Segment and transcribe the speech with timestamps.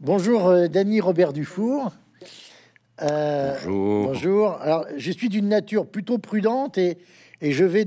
[0.00, 1.90] Bonjour, euh, Dany Robert Dufour.
[3.02, 4.06] Euh, bonjour.
[4.06, 4.52] Bonjour.
[4.60, 6.98] Alors, je suis d'une nature plutôt prudente et,
[7.40, 7.84] et je vais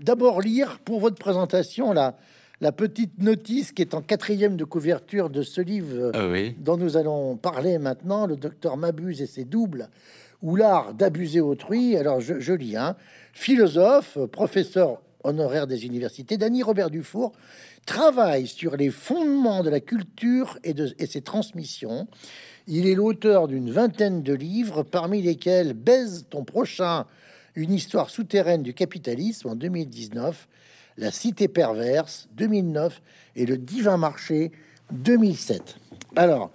[0.00, 2.16] d'abord lire pour votre présentation la,
[2.62, 6.56] la petite notice qui est en quatrième de couverture de ce livre ah oui.
[6.58, 9.90] dont nous allons parler maintenant, le docteur Mabuse et ses doubles,
[10.40, 11.98] ou l'art d'abuser autrui.
[11.98, 12.96] Alors, je, je lis, hein.
[13.34, 17.32] philosophe, professeur honoraire des universités, Dany Robert Dufour
[17.86, 22.06] travaille sur les fondements de la culture et, de, ses transmissions.
[22.66, 27.06] Il est l'auteur d'une vingtaine de livres, parmi lesquels Baise ton prochain,
[27.56, 30.48] une histoire souterraine du capitalisme en 2019,
[30.98, 33.02] La cité perverse 2009
[33.36, 34.52] et Le divin marché
[34.92, 35.76] 2007.
[36.16, 36.50] Alors,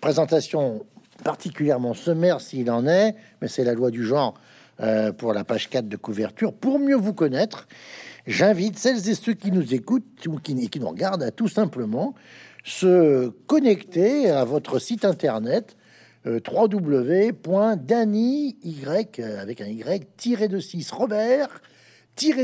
[0.00, 0.84] présentation
[1.22, 4.34] particulièrement sommaire s'il en est, mais c'est la loi du genre
[4.80, 6.52] euh, pour la page 4 de couverture.
[6.52, 7.68] Pour mieux vous connaître,
[8.26, 12.14] J'invite celles et ceux qui nous écoutent ou qui, qui nous regardent à tout simplement
[12.64, 15.76] se connecter à votre site internet
[16.26, 21.60] euh, www.dany avec un y de 6 Robert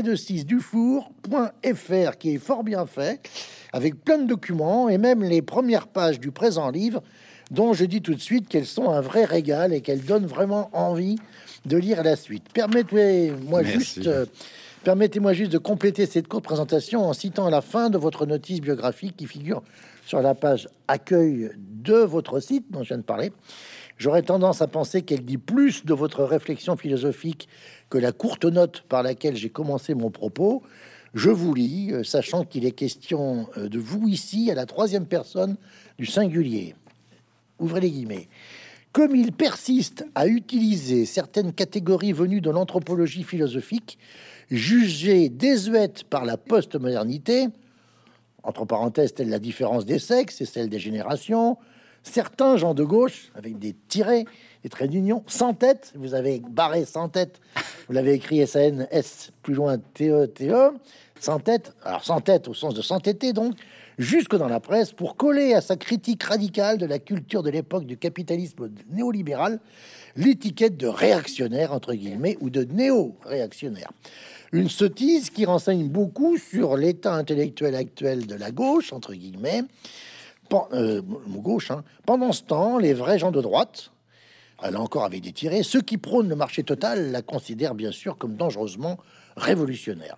[0.03, 3.19] de 6 dufour.fr qui est fort bien fait
[3.73, 7.01] avec plein de documents et même les premières pages du présent livre
[7.49, 10.69] dont je dis tout de suite qu'elles sont un vrai régal et qu'elles donnent vraiment
[10.73, 11.17] envie
[11.65, 12.45] de lire la suite.
[12.53, 14.25] Permettez-moi juste euh,
[14.83, 19.15] Permettez-moi juste de compléter cette courte présentation en citant la fin de votre notice biographique
[19.15, 19.61] qui figure
[20.07, 23.31] sur la page accueil de votre site dont je viens de parler.
[23.99, 27.47] J'aurais tendance à penser qu'elle dit plus de votre réflexion philosophique
[27.91, 30.63] que la courte note par laquelle j'ai commencé mon propos.
[31.13, 35.05] Je vous lis, euh, sachant qu'il est question euh, de vous ici à la troisième
[35.05, 35.57] personne
[35.99, 36.73] du singulier.
[37.59, 38.29] Ouvrez les guillemets.
[38.93, 43.99] Comme il persiste à utiliser certaines catégories venues de l'anthropologie philosophique,
[44.51, 47.47] jugée désuète par la postmodernité,
[48.43, 51.57] entre parenthèses, telle la différence des sexes et celle des générations,
[52.03, 54.25] certains gens de gauche, avec des tirets,
[54.63, 57.39] des traits d'union, sans tête, vous avez barré sans tête,
[57.87, 60.71] vous l'avez écrit S-A-N-S, plus loin T-E-T-E,
[61.19, 63.55] sans tête, alors sans tête au sens de s'entêter donc,
[63.97, 67.85] jusque dans la presse, pour coller à sa critique radicale de la culture de l'époque
[67.85, 69.59] du capitalisme néolibéral,
[70.15, 73.91] l'étiquette de réactionnaire, entre guillemets, ou de néo-réactionnaire.
[74.51, 79.63] Une sottise qui renseigne beaucoup sur l'état intellectuel actuel de la gauche, entre guillemets,
[80.73, 81.71] euh, gauche.
[81.71, 81.83] Hein.
[82.05, 83.91] Pendant ce temps, les vrais gens de droite,
[84.61, 88.35] là encore avec des ceux qui prônent le marché total la considèrent bien sûr comme
[88.35, 88.97] dangereusement
[89.37, 90.17] révolutionnaire.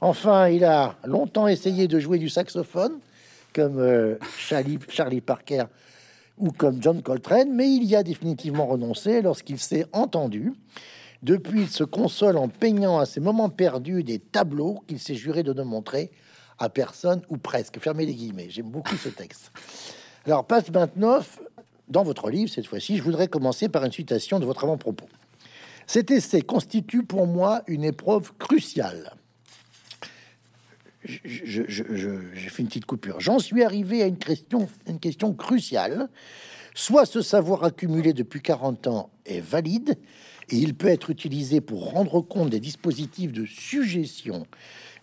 [0.00, 2.98] Enfin, il a longtemps essayé de jouer du saxophone,
[3.52, 5.64] comme euh, Charlie, Parker
[6.38, 10.52] ou comme John Coltrane, mais il y a définitivement renoncé lorsqu'il s'est entendu
[11.22, 15.44] depuis, il se console en peignant à ses moments perdus des tableaux qu'il s'est juré
[15.44, 16.10] de ne montrer
[16.58, 17.78] à personne ou presque.
[17.78, 18.50] Fermez les guillemets.
[18.50, 19.52] J'aime beaucoup ce texte.
[20.26, 21.40] Alors, page 29,
[21.88, 25.06] dans votre livre, cette fois-ci, je voudrais commencer par une citation de votre avant-propos.
[25.86, 29.14] Cet essai constitue pour moi une épreuve cruciale.
[31.04, 33.20] J'ai fait une petite coupure.
[33.20, 36.08] J'en suis arrivé à une question, une question cruciale.
[36.74, 39.98] Soit ce savoir accumulé depuis 40 ans est valide,
[40.48, 44.46] et il peut être utilisé pour rendre compte des dispositifs de suggestion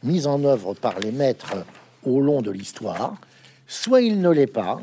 [0.03, 1.65] mis en œuvre par les maîtres
[2.03, 3.19] au long de l'histoire,
[3.67, 4.81] soit il ne l'est pas,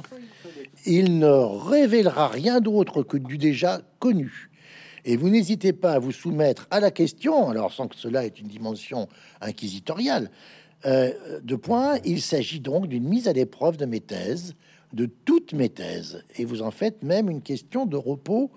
[0.85, 4.51] il ne révélera rien d'autre que du déjà connu.
[5.05, 8.29] Et vous n'hésitez pas à vous soumettre à la question, alors sans que cela ait
[8.29, 9.09] une dimension
[9.41, 10.31] inquisitoriale,
[10.85, 14.55] euh, de point, il s'agit donc d'une mise à l'épreuve de mes thèses,
[14.93, 18.51] de toutes mes thèses, et vous en faites même une question de repos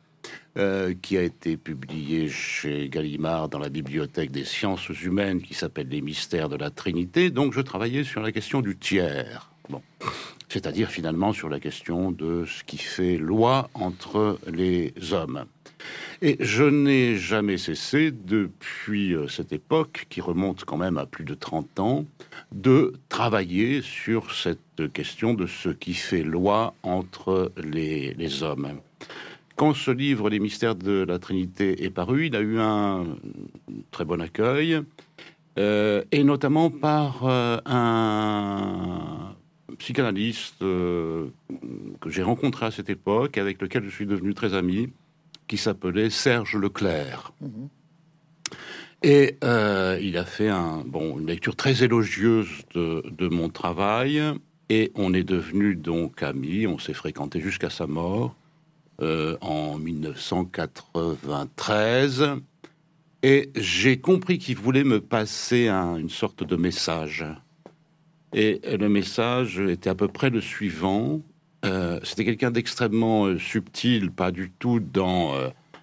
[0.57, 5.89] euh, qui a été publié chez Gallimard dans la bibliothèque des sciences humaines, qui s'appelle
[5.89, 7.31] Les mystères de la Trinité.
[7.31, 9.51] Donc je travaillais sur la question du tiers.
[9.69, 9.83] Bon.
[10.49, 15.45] C'est-à-dire finalement sur la question de ce qui fait loi entre les hommes.
[16.23, 21.25] Et je n'ai jamais cessé, depuis euh, cette époque, qui remonte quand même à plus
[21.25, 22.07] de 30 ans,
[22.53, 28.81] de travailler sur cette question de ce qui fait loi entre les, hommes.
[29.57, 33.05] Quand ce livre, Les mystères de la Trinité, est paru, il a eu un
[33.91, 34.81] très bon accueil,
[35.59, 39.37] euh, et notamment par euh, un
[39.85, 44.91] psychanalyste que j'ai rencontré à cette époque, avec lequel je suis devenu très ami,
[45.47, 47.33] qui s'appelait Serge Leclerc.
[47.41, 47.69] Mhm.
[49.03, 49.37] Et
[50.01, 54.23] il a fait un, bon, une lecture très élogieuse de, de mon travail,
[54.71, 58.35] et on est devenu donc amis, on s'est fréquenté jusqu'à sa mort
[59.03, 62.37] euh, en 1993.
[63.23, 67.25] Et j'ai compris qu'il voulait me passer une sorte de message.
[68.35, 71.23] Et le message était à peu près le suivant.
[71.65, 75.35] Euh, c'était quelqu'un d'extrêmement euh, subtil, pas du tout dans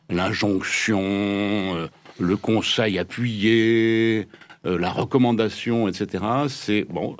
[0.10, 1.90] l'injonction,
[2.20, 4.28] le conseil appuyé,
[4.66, 6.24] la recommandation, etc.
[6.50, 7.16] C'est bon,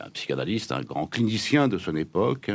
[0.00, 2.50] un psychanalyste, un grand clinicien de son époque,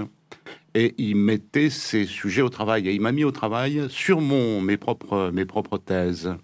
[0.74, 2.88] et il mettait ses sujets au travail.
[2.88, 6.36] Et il m'a mis au travail sur mon, mes, propres, mes propres thèses.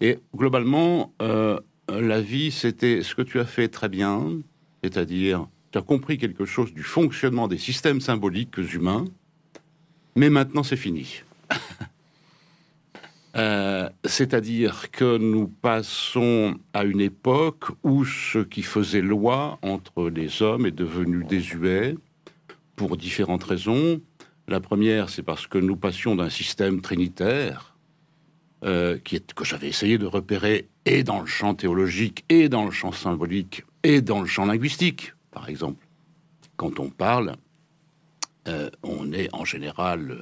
[0.00, 1.58] Et globalement, euh,
[1.98, 4.38] la vie, c'était ce que tu as fait très bien,
[4.82, 9.04] c'est-à-dire, tu as compris quelque chose du fonctionnement des systèmes symboliques humains,
[10.16, 11.22] mais maintenant c'est fini.
[13.36, 20.42] Euh, c'est-à-dire que nous passons à une époque où ce qui faisait loi entre les
[20.42, 21.94] hommes est devenu désuet
[22.74, 24.00] pour différentes raisons.
[24.48, 27.69] La première, c'est parce que nous passions d'un système trinitaire
[28.64, 32.64] euh, qui est, que j'avais essayé de repérer et dans le champ théologique, et dans
[32.64, 35.86] le champ symbolique, et dans le champ linguistique, par exemple.
[36.56, 37.34] Quand on parle,
[38.48, 40.16] euh, on est en général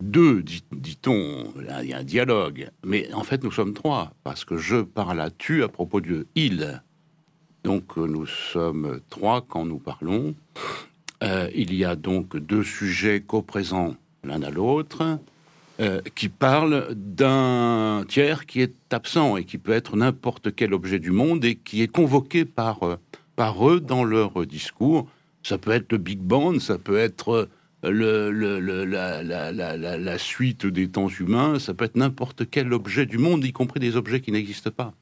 [0.00, 4.56] deux, dit-on, il y a un dialogue, mais en fait nous sommes trois, parce que
[4.56, 6.82] je parle à tu à propos de il.
[7.64, 10.34] Donc euh, nous sommes trois quand nous parlons.
[11.22, 15.18] Euh, il y a donc deux sujets coprésents l'un à l'autre,
[15.80, 20.98] euh, qui parlent d'un tiers qui est absent et qui peut être n'importe quel objet
[20.98, 22.98] du monde et qui est convoqué par,
[23.36, 25.08] par eux dans leur discours.
[25.42, 27.48] Ça peut être le Big Bang, ça peut être
[27.82, 28.30] le,
[28.86, 33.80] la, suite des temps humains, ça peut être n'importe quel objet du monde, y compris
[33.80, 34.94] des objets qui n'existent pas.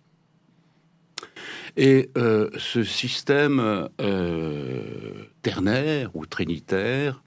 [1.76, 7.22] Et euh, ce système euh, ternaire ou trinitaire,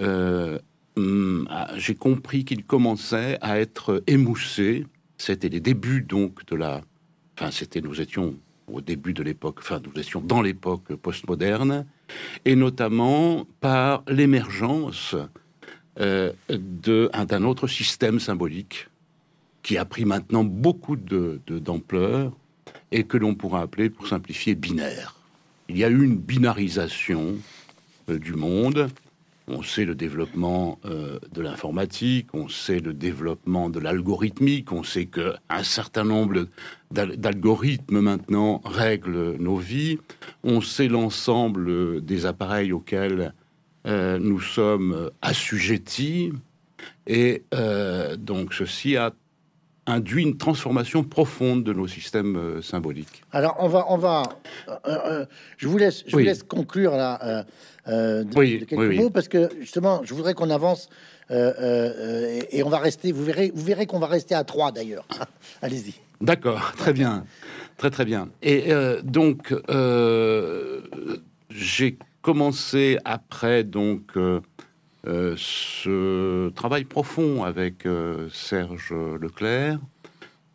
[0.00, 0.58] euh,
[0.96, 4.86] hum, j'ai compris qu'il commençait à être émoussé.
[5.18, 6.82] C'était les débuts donc de la.
[7.36, 8.36] Enfin, c'était nous étions
[8.72, 9.56] au début de l'époque.
[9.60, 11.86] Enfin, nous étions dans l'époque postmoderne
[12.44, 15.16] et notamment par l'émergence
[15.98, 18.88] euh, d'un autre système symbolique
[19.62, 22.34] qui a pris maintenant beaucoup d'ampleur de,
[22.92, 25.16] et que l'on pourra appeler, pour simplifier, binaire.
[25.68, 27.36] Il y a eu une binarisation
[28.08, 28.88] euh, du monde
[29.50, 35.06] on sait le développement euh, de l'informatique, on sait le développement de l'algorithmique, on sait
[35.06, 36.46] que un certain nombre
[36.90, 39.98] d'algorithmes maintenant règlent nos vies,
[40.44, 43.34] on sait l'ensemble des appareils auxquels
[43.86, 46.32] euh, nous sommes assujettis,
[47.06, 49.12] et euh, donc ceci a
[49.90, 53.22] induit une transformation profonde de nos systèmes symboliques.
[53.32, 54.22] Alors on va, on va,
[55.56, 57.44] je vous laisse, je vous laisse conclure là
[57.88, 60.88] euh, oui, quelques mots parce que justement, je voudrais qu'on avance
[61.30, 63.12] euh, euh, et, on va rester.
[63.12, 65.06] Vous verrez, vous verrez qu'on va rester à trois d'ailleurs.
[65.62, 65.94] Allez-y.
[66.20, 67.24] D'accord, très bien,
[67.76, 68.28] très très bien.
[68.42, 68.72] Et
[69.02, 69.54] donc,
[71.50, 74.12] j'ai commencé après donc
[75.04, 77.86] ce travail profond avec
[78.30, 79.78] Serge Leclerc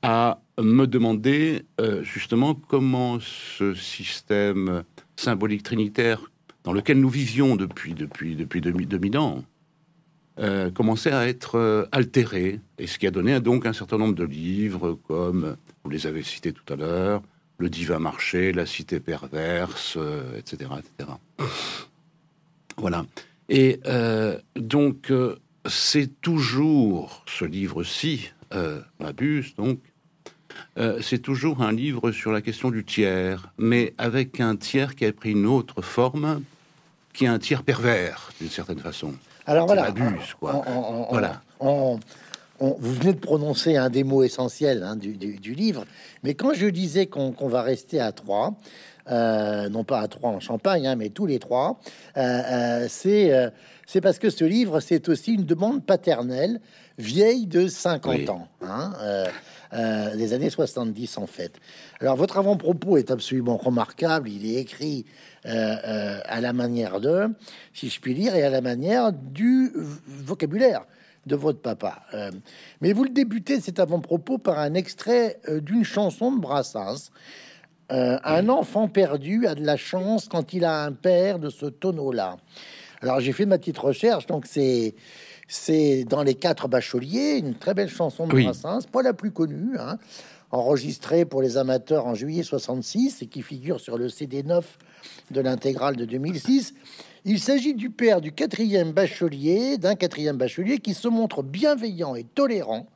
[0.01, 1.63] à me demander
[2.03, 4.83] justement comment ce système
[5.15, 6.29] symbolique trinitaire
[6.63, 9.43] dans lequel nous vivions depuis, depuis, depuis 2000 ans,
[10.39, 14.15] euh, commençait à être euh, altéré, et ce qui a donné donc un certain nombre
[14.15, 17.21] de livres, comme vous les avez cités tout à l'heure,
[17.57, 19.97] Le divin marché, La cité perverse,
[20.37, 21.09] etc., euh, etc.
[22.77, 23.05] Voilà.
[23.49, 23.79] Et
[24.55, 25.11] donc,
[25.67, 28.31] c'est toujours ce livre-ci,
[28.99, 29.79] Mabuse, donc,
[30.77, 35.05] euh, c'est toujours un livre sur la question du tiers, mais avec un tiers qui
[35.05, 36.41] a pris une autre forme,
[37.13, 39.13] qui est un tiers pervers, d'une certaine façon.
[39.45, 39.85] Alors voilà.
[39.85, 40.63] Abuse, quoi.
[41.09, 41.41] voilà.
[41.61, 41.99] vous
[42.59, 45.13] venez de prononcer un des mots essentiels hein, du,
[45.53, 45.85] livre,
[46.23, 48.55] mais quand je disais qu'on va rester à trois,
[49.09, 51.79] euh, non pas à trois en Champagne, hein, mais tous les trois,
[52.17, 53.51] euh, c'est
[53.87, 56.59] c'est parce que ce livre, c'est aussi une demande paternelle
[56.97, 58.47] vieille de 50 ans.
[58.61, 58.93] Hein,
[59.75, 61.59] euh, des années 70 en fait.
[61.99, 65.05] Alors votre avant-propos est absolument remarquable, il est écrit
[65.45, 67.27] euh, euh, à la manière de,
[67.73, 69.71] si je puis dire, et à la manière du
[70.07, 70.85] vocabulaire
[71.25, 72.03] de votre papa.
[72.81, 77.09] mais vous le débutez cet avant-propos par un extrait d'une chanson de Brassens,
[77.91, 81.67] euh, un enfant perdu a de la chance quand il a un père de ce
[81.67, 82.37] tonneau-là.
[83.01, 84.95] Alors j'ai fait ma petite recherche, donc c'est
[85.47, 89.77] c'est dans les quatre bacheliers, une très belle chanson de Brassens, pas la plus connue,
[89.77, 89.99] hein,
[90.49, 94.77] enregistrée pour les amateurs en juillet 66 et qui figure sur le CD 9
[95.29, 96.73] de l'intégrale de 2006.
[97.25, 102.23] Il s'agit du père du quatrième bachelier, d'un quatrième bachelier qui se montre bienveillant et
[102.23, 102.87] tolérant,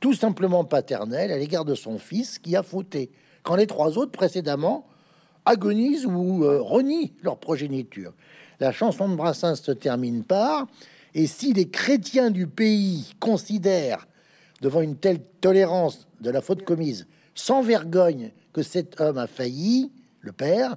[0.00, 3.10] tout simplement paternel à l'égard de son fils qui a fauté
[3.42, 4.86] quand les trois autres précédemment
[5.44, 8.12] agonisent ou euh, renient leur progéniture.
[8.60, 10.66] La chanson de Brassens se termine par
[11.14, 14.06] Et si les chrétiens du pays considèrent,
[14.60, 19.90] devant une telle tolérance de la faute commise, sans vergogne que cet homme a failli,
[20.20, 20.76] le Père,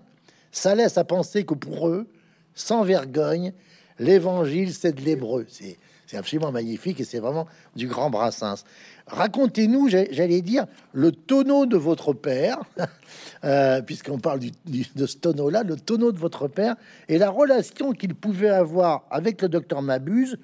[0.51, 2.07] ça laisse à penser que pour eux,
[2.55, 3.53] sans vergogne,
[3.99, 5.45] l'évangile c'est de l'hébreu.
[5.49, 5.77] C'est
[6.13, 8.65] c'est absolument magnifique et c'est vraiment du grand Brassens.
[9.07, 12.59] Racontez-nous, j'allais dire, le tonneau de votre père,
[13.43, 16.75] euh, puisqu'on parle de ce tonneau-là, le tonneau de votre père
[17.09, 20.37] et la relation qu'il pouvait avoir avec le docteur Mabuse,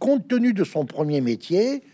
[0.00, 1.84] compte tenu de son premier métier,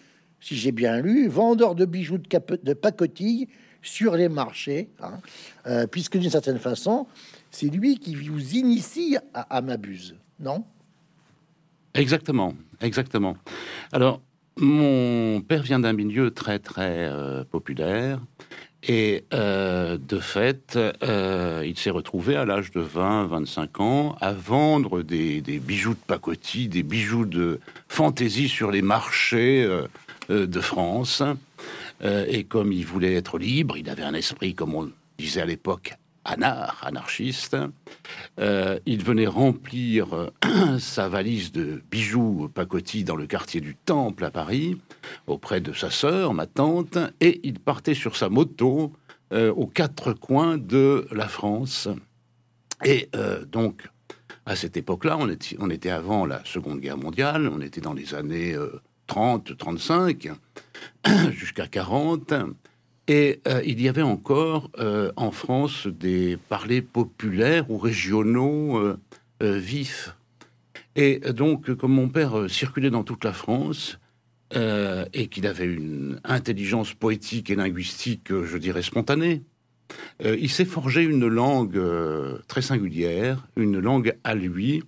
[0.40, 3.46] si j'ai bien lu, vendeur de bijoux de, de pacotille
[3.82, 5.18] sur les marchés, hein,
[5.66, 7.06] euh, puisque d'une certaine façon,
[7.50, 10.64] c'est lui qui vous initie à, à Mabuse, non?
[11.98, 13.36] Exactement, exactement.
[13.92, 14.20] Alors,
[14.56, 18.20] mon père vient d'un milieu très, très euh, populaire.
[18.84, 24.32] Et euh, de fait, euh, il s'est retrouvé à l'âge de 20, 25 ans à
[24.32, 29.68] vendre des, bijoux de pacotille, des bijoux de fantaisie sur les marchés
[30.28, 31.24] de France.
[32.04, 34.88] et comme il voulait être libre, il avait un esprit, comme on
[35.18, 35.96] disait à l'époque,
[36.28, 37.56] anard, anarchiste.
[38.38, 44.24] Euh, il venait remplir euh, sa valise de bijoux pacotille dans le quartier du Temple
[44.24, 44.78] à Paris,
[45.26, 48.92] auprès de sa sœur, ma tante, et il partait sur sa moto
[49.32, 51.88] euh, aux quatre coins de la France.
[52.84, 53.10] Et
[53.50, 53.88] donc,
[54.46, 58.54] à cette époque-là, on était avant la Seconde Guerre mondiale, on était dans les années
[59.08, 60.30] 30, 35,
[61.32, 62.34] jusqu'à 40.
[63.08, 68.96] Et euh, il y avait encore euh, en France des parlers populaires ou régionaux euh,
[69.40, 70.14] vifs.
[70.94, 73.98] Et donc, comme mon père circulait dans toute la France
[74.54, 79.42] et qu'il avait une intelligence poétique et linguistique, je dirais, spontanée,
[80.24, 81.80] il s'est forgé une langue
[82.48, 84.82] très singulière, une langue à lui,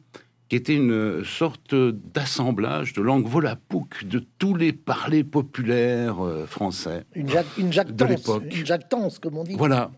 [0.51, 7.05] qui était une sorte d'assemblage de langue volapouque de tous les parlers populaires euh, français
[7.15, 8.43] une, une de l'époque.
[8.51, 9.55] Une jactance, comme on dit.
[9.55, 9.91] Voilà.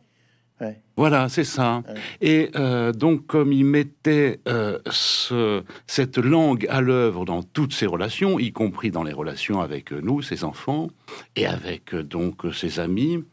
[0.96, 1.82] Voilà, c'est ça.
[2.20, 7.86] Et euh, donc, comme il mettait euh, ce, cette langue à l'œuvre dans toutes ses
[7.86, 10.88] relations, y compris dans les relations avec nous, ses enfants,
[11.34, 13.24] et avec donc ses amis,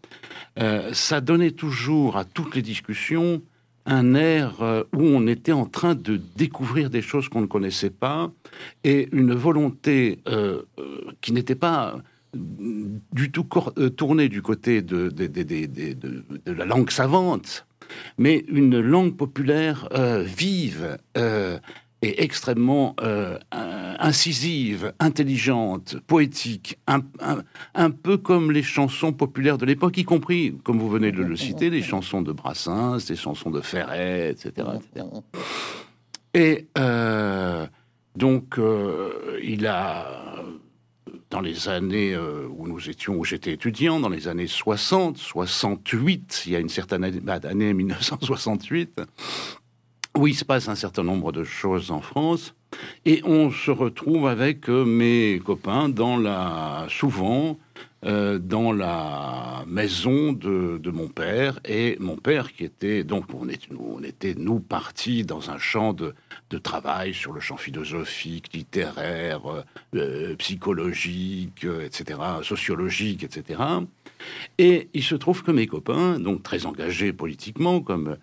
[0.92, 3.44] ça donnait toujours à toutes les discussions
[3.90, 7.90] un air euh, où on était en train de découvrir des choses qu'on ne connaissait
[7.90, 8.32] pas
[8.84, 11.98] et une volonté euh, euh, qui n'était pas
[12.32, 13.48] du tout
[13.98, 17.66] tournée du côté de, de, la langue savante,
[18.20, 19.90] mais une langue populaire
[20.24, 21.00] vive
[22.02, 30.06] et extrêmement euh, incisive, intelligente, poétique, un, peu comme les chansons populaires de l'époque, y
[30.06, 34.32] compris, comme vous venez de le citer, les chansons de Brassens, les chansons de Ferret,
[34.32, 34.68] etc.
[36.34, 37.68] Et euh,
[38.16, 40.42] donc, euh, il a,
[41.30, 46.54] dans les années où nous étions, où j'étais étudiant, dans les années 60, 68, il
[46.54, 49.02] y a une certaine année, bah, année 1968,
[50.18, 52.56] où il se passe un certain nombre de choses en France.
[53.06, 57.58] Et on se retrouve avec euh, mes copains dans la, souvent
[58.06, 61.60] euh, dans la maison de, mon père.
[61.66, 65.94] Et mon père qui était, donc on, est, on était, nous, partis dans un champ
[65.94, 66.14] de,
[66.64, 69.42] travail sur le champ philosophique, littéraire,
[69.96, 73.62] euh, psychologique, etc., sociologique, etc.
[74.58, 78.18] Et il se trouve que mes copains, donc très engagés politiquement, comme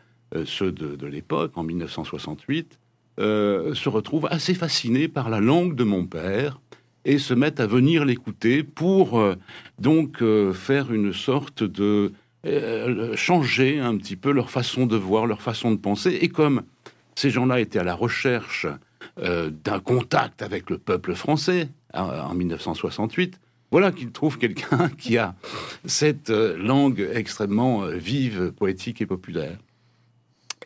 [0.44, 2.78] ceux de, l'époque, en 1968,
[3.18, 6.60] euh, se retrouvent assez fascinés par la langue de mon père
[7.04, 9.36] et se mettent à venir l'écouter pour euh,
[9.78, 12.12] donc faire une sorte de
[13.16, 16.16] changer un petit peu leur façon de voir, leur façon de penser.
[16.20, 16.62] Et comme
[17.16, 18.68] ces gens-là étaient à la recherche
[19.16, 23.40] d'un contact avec le peuple français en 1968,
[23.72, 25.34] voilà qu'ils trouvent quelqu'un qui a
[25.86, 29.58] cette langue extrêmement vive, poétique et populaire.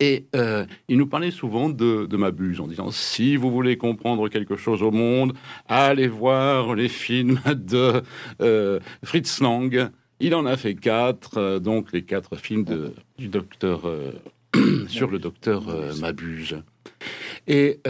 [0.00, 4.28] Et euh, il nous parlait souvent de, de Mabuse en disant si vous voulez comprendre
[4.28, 5.34] quelque chose au monde,
[5.68, 8.02] allez voir les films de
[8.40, 13.28] euh, Fritz Lang Il en a fait quatre, euh, donc les quatre films de, du
[13.28, 13.82] docteur
[14.88, 15.64] sur le docteur
[16.00, 16.62] Mabuse.
[17.46, 17.80] Et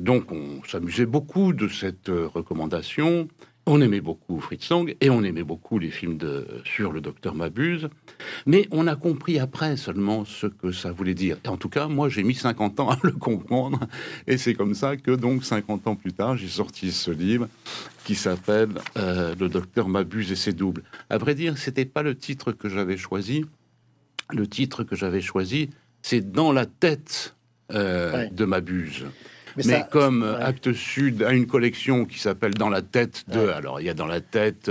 [0.00, 3.28] donc on s'amusait beaucoup de cette recommandation.
[3.64, 7.36] On aimait beaucoup Fritz Lang et on aimait beaucoup les films de, sur le docteur
[7.36, 7.88] Mabuse,
[8.44, 11.36] mais on a compris après seulement ce que ça voulait dire.
[11.44, 13.78] Et en tout cas, moi, j'ai mis 50 ans à le comprendre,
[14.26, 17.48] et c'est comme ça que donc 50 ans plus tard, j'ai sorti ce livre
[18.04, 20.82] qui s'appelle euh, Le docteur Mabuse et ses doubles.
[21.08, 23.44] À vrai dire, c'était pas le titre que j'avais choisi.
[24.32, 25.70] Le titre que j'avais choisi,
[26.02, 27.36] c'est Dans la tête
[27.72, 29.06] euh, de Mabuse.
[29.56, 33.48] Mais, comme Acte Sud a une collection qui s'appelle Dans la tête de.
[33.48, 34.70] Alors, il y a Dans la tête.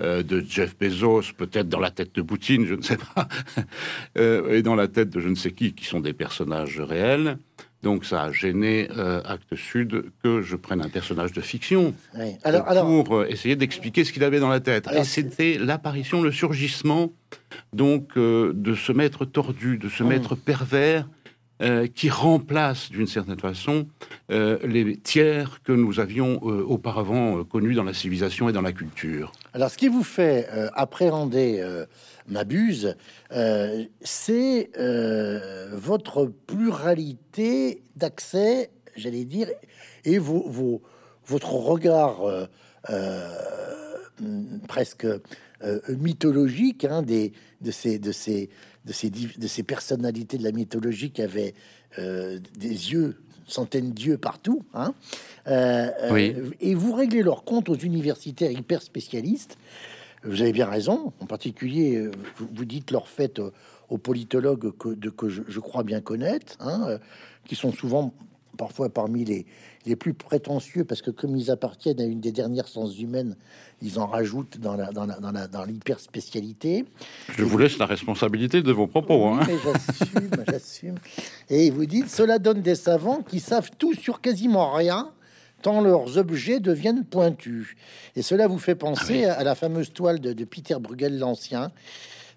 [0.00, 3.28] Euh, de Jeff Bezos, peut-être dans la tête de Poutine, je ne sais pas,
[4.18, 7.36] euh, et dans la tête de je ne sais qui, qui sont des personnages réels.
[7.82, 11.94] Donc ça a gêné euh, Acte Sud que je prenne un personnage de fiction
[13.04, 14.88] pour essayer d'expliquer ce qu'il avait dans la tête.
[14.90, 17.12] et c'était l'apparition, le surgissement
[17.74, 20.08] donc de ce maître tordu, de ce mmh.
[20.08, 21.06] maître pervers
[21.62, 23.86] euh, qui remplace d'une certaine façon
[24.30, 28.72] euh, les tiers que nous avions euh, auparavant connus dans la civilisation et dans la
[28.72, 29.30] culture.
[29.52, 31.62] Alors, ce qui vous fait appréhender
[32.28, 32.96] Mabuse,
[34.00, 34.70] c'est
[35.72, 39.48] votre pluralité d'accès, j'allais dire,
[40.06, 42.48] et votre regard
[44.66, 45.06] presque
[45.88, 48.48] mythologique hein, des, de ces
[48.84, 51.54] de ces, de ces personnalités de la mythologie qui avaient
[51.98, 54.62] euh, des yeux, centaines d'yeux partout.
[54.74, 54.94] Hein.
[55.48, 59.58] Euh, euh, et vous réglez leur compte aux universitaires hyper spécialistes.
[60.22, 61.12] Vous avez bien raison.
[61.20, 63.40] En particulier, vous, dites leur fait
[63.88, 66.98] aux politologues que, de, que je, crois bien connaître, hein,
[67.46, 68.12] qui sont souvent
[68.58, 69.46] parfois parmi les,
[69.86, 73.36] les plus prétentieux, parce que comme ils appartiennent à une des dernières sciences humaines,
[73.82, 76.84] ils en rajoutent dans la, dans, la, dans, l'hyper spécialité.
[77.36, 79.26] Je vous laisse la responsabilité de vos propos.
[79.26, 79.40] hein.
[79.46, 80.94] J'assume, j'assume.
[81.48, 85.10] Et vous dites, cela donne des savants qui savent tout sur quasiment rien,
[85.62, 87.76] tant leurs objets deviennent pointus.
[88.16, 91.70] Et cela vous fait penser ah à la fameuse toile de, Peter Bruegel l'Ancien,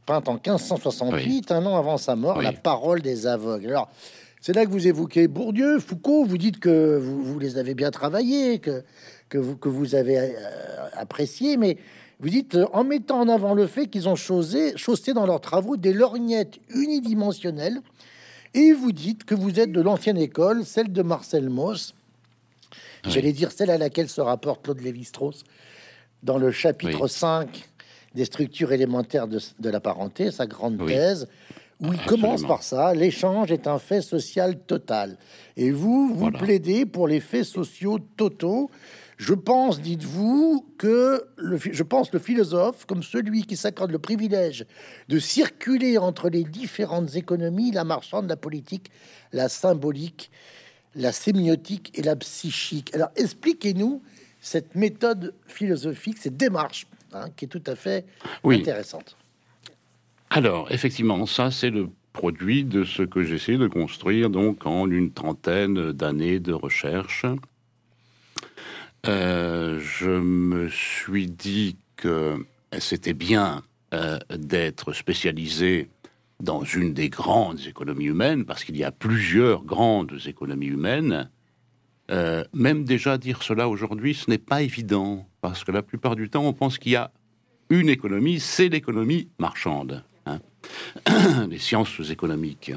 [0.06, 3.70] peinte en 1568, un an avant sa mort, La parole des aveugles.
[3.70, 3.90] Alors,
[4.46, 8.60] c'est là que vous évoquez Bourdieu, Foucault, vous dites que vous, les avez bien travaillés,
[8.60, 8.84] que,
[9.34, 10.30] que, vous, que vous avez euh,
[10.96, 11.78] apprécié, mais
[12.20, 15.42] vous dites euh, en mettant en avant le fait qu'ils ont chaussé, chaussé dans leurs
[15.42, 17.82] travaux des lorgnettes unidimensionnelles,
[18.54, 21.96] et vous dites que vous êtes de l'ancienne école, celle de Marcel Mauss,
[23.08, 25.44] j'allais dire celle à laquelle se rapporte Claude Lévi-Strauss
[26.22, 27.68] dans le chapitre 5
[28.14, 31.28] des structures élémentaires de, la parenté, sa grande thèse,
[31.82, 32.94] où il commence par ça.
[32.94, 35.18] L'échange est un fait social total.
[35.58, 38.70] Et vous, vous plaidez pour les faits sociaux totaux.
[39.24, 44.66] Je pense, dites-vous, que le, je pense le philosophe, comme celui qui s'accorde le privilège
[45.08, 48.92] de circuler entre les différentes économies, la marchande, la politique,
[49.32, 50.30] la symbolique,
[50.94, 52.94] la sémiotique et la psychique.
[52.94, 54.02] Alors, expliquez-nous
[54.42, 58.06] cette méthode philosophique, cette démarche hein, qui est tout à fait
[58.44, 59.16] intéressante.
[60.32, 65.14] Alors, effectivement, ça, c'est le produit de ce que j'essaie de construire donc en une
[65.14, 67.26] trentaine d'années de recherche.
[69.06, 72.46] Euh, je me suis dit que
[72.80, 73.64] c'était bien
[73.94, 75.90] euh, d'être spécialisé
[76.40, 81.30] dans une des grandes économies humaines, parce qu'il y a plusieurs grandes économies humaines.
[82.12, 86.30] Euh, même déjà dire cela aujourd'hui, ce n'est pas évident, parce que la plupart du
[86.30, 87.12] temps, on pense qu'il y a
[87.70, 90.04] une économie, c'est l'économie marchande.
[91.50, 92.72] les sciences économiques.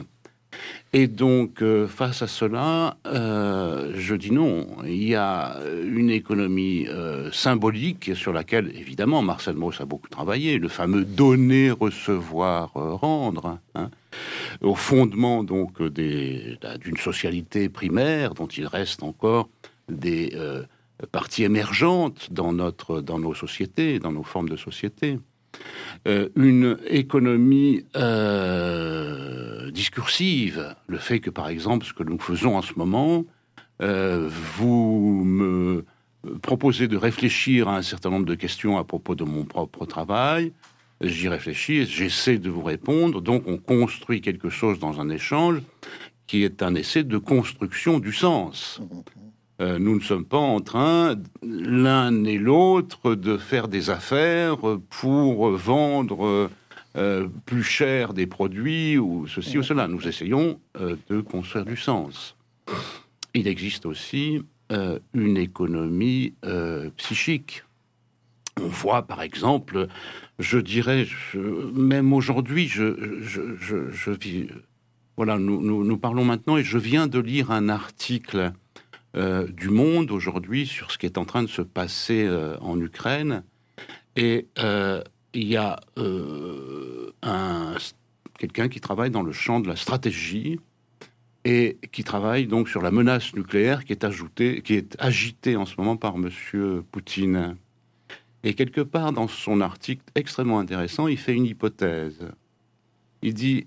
[0.92, 4.66] Et donc, euh, face à cela, euh, je dis non.
[4.84, 10.58] Il y a une économie euh, symbolique sur laquelle, évidemment, Marcel Mauss a beaucoup travaillé,
[10.58, 13.90] le fameux donner, recevoir, rendre, hein,
[14.62, 19.48] au fondement donc d'une socialité primaire dont il reste encore
[19.88, 20.34] des
[21.12, 25.18] parties émergentes dans nos sociétés, dans nos formes de société.
[26.06, 30.74] Euh, une économie euh, discursive.
[30.86, 33.24] Le fait que, par exemple, ce que nous faisons en ce moment,
[33.82, 35.84] euh, vous me
[36.42, 40.52] proposez de réfléchir à un certain nombre de questions à propos de mon propre travail.
[41.00, 43.20] J'y réfléchis, j'essaie de vous répondre.
[43.20, 45.60] Donc, on construit quelque chose dans un échange
[46.26, 48.80] qui est un essai de construction du sens.
[49.60, 54.58] Euh, nous ne sommes pas en train, l'un et l'autre, de faire des affaires
[54.90, 56.50] pour vendre
[56.96, 59.88] euh, plus cher des produits ou ceci ou cela.
[59.88, 62.36] Nous essayons euh, de construire du sens.
[63.34, 64.42] Il existe aussi
[65.14, 66.34] une économie
[66.96, 67.62] psychique.
[68.60, 69.86] On voit par exemple,
[70.40, 74.48] je dirais, même aujourd'hui, je, je, je, vis,
[75.16, 78.52] voilà, nous, nous, parlons maintenant et je viens de lire un article
[79.16, 82.80] euh, du Monde aujourd'hui sur ce qui est en train de se passer euh, en
[82.80, 83.42] Ukraine.
[84.14, 85.02] Et euh,
[85.32, 85.80] il y a
[87.22, 87.74] un,
[88.38, 90.60] quelqu'un qui travaille dans le champ de la stratégie
[91.44, 95.66] et qui travaille donc sur la menace nucléaire qui est, ajoutée, qui est agitée en
[95.66, 97.56] ce moment par Monsieur Poutine.
[98.42, 102.28] Et quelque part dans son article extrêmement intéressant, il fait une hypothèse.
[103.22, 103.66] Il dit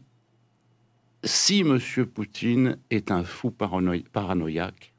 [1.23, 1.79] si M.
[2.05, 4.93] Poutine est un fou paranoïaque,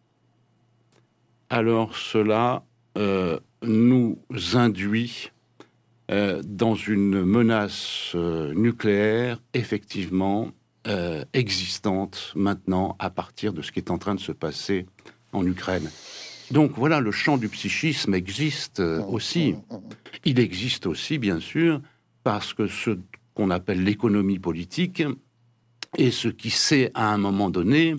[1.50, 2.64] alors cela
[2.96, 4.18] euh, nous
[4.54, 5.30] induit
[6.10, 10.52] euh, dans une menace euh, nucléaire effectivement
[11.34, 14.86] existante maintenant à partir de ce qui est en train de se passer
[15.32, 15.90] en Ukraine.
[16.50, 19.54] Donc voilà, le champ du psychisme existe aussi.
[20.24, 21.82] Il existe aussi, bien sûr,
[22.24, 22.98] parce que ce
[23.34, 25.02] qu'on appelle l'économie politique
[25.98, 27.94] et ce qui sait à un moment donné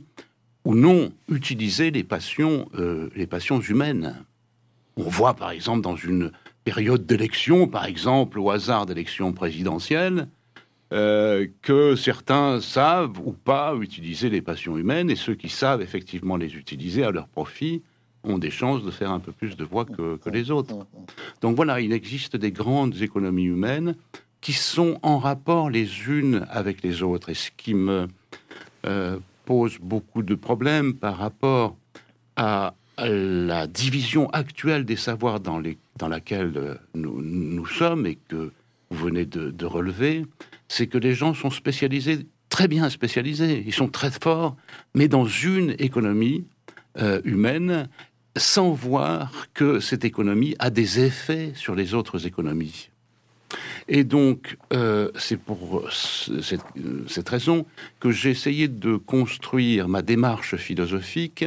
[0.63, 4.23] ou non utiliser les passions, euh, les passions humaines.
[4.97, 6.31] On voit par exemple dans une
[6.63, 10.27] période d'élection, par exemple au hasard d'élections présidentielles,
[10.93, 16.35] euh, que certains savent ou pas utiliser les passions humaines et ceux qui savent effectivement
[16.35, 17.81] les utiliser à leur profit
[18.23, 20.75] ont des chances de faire un peu plus de voix que, les autres.
[21.41, 23.95] Donc voilà, il existe des grandes économies humaines
[24.41, 27.29] qui sont en rapport les unes avec les autres.
[27.29, 28.07] Et ce qui me
[28.85, 31.77] euh, pose beaucoup de problèmes par rapport
[32.35, 38.19] à, la division actuelle des savoirs dans, les, dans laquelle euh, nous, nous, sommes et
[38.27, 38.51] que
[38.91, 40.25] vous venez de, relever,
[40.67, 44.55] c'est que les gens sont spécialisés, très bien spécialisés, ils sont très forts,
[44.93, 46.45] mais dans une économie
[46.99, 47.89] euh, humaine,
[48.37, 52.90] sans voir que cette économie a des effets sur les autres économies.
[53.87, 57.65] Et donc, euh, c'est pour cette, raison
[57.99, 61.45] que j'ai essayé de construire ma démarche philosophique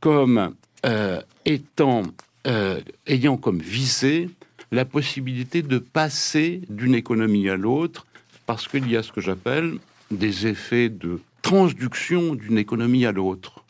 [0.00, 0.54] comme
[0.86, 2.02] euh, étant,
[2.46, 4.30] euh, ayant comme visée
[4.70, 8.06] la possibilité de passer d'une économie à l'autre,
[8.46, 9.74] parce qu'il y a ce que j'appelle
[10.10, 13.64] des effets de transduction d'une économie à l'autre.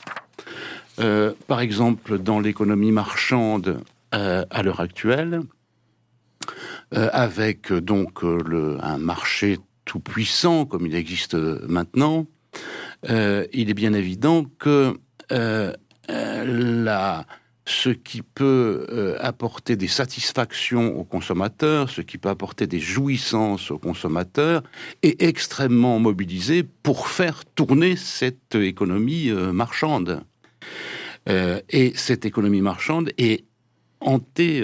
[1.47, 5.42] par exemple, dans l'économie marchande à l'heure actuelle,
[6.94, 12.27] euh, avec euh, donc euh, un marché tout puissant comme il existe maintenant,
[13.09, 14.98] il est bien évident que
[17.64, 23.79] ce qui peut apporter des satisfactions aux consommateurs, ce qui peut apporter des jouissances aux
[23.79, 24.62] consommateurs,
[25.03, 30.22] est extrêmement mobilisé pour faire tourner cette économie marchande.
[31.27, 33.44] et cette économie marchande est
[34.01, 34.62] hantée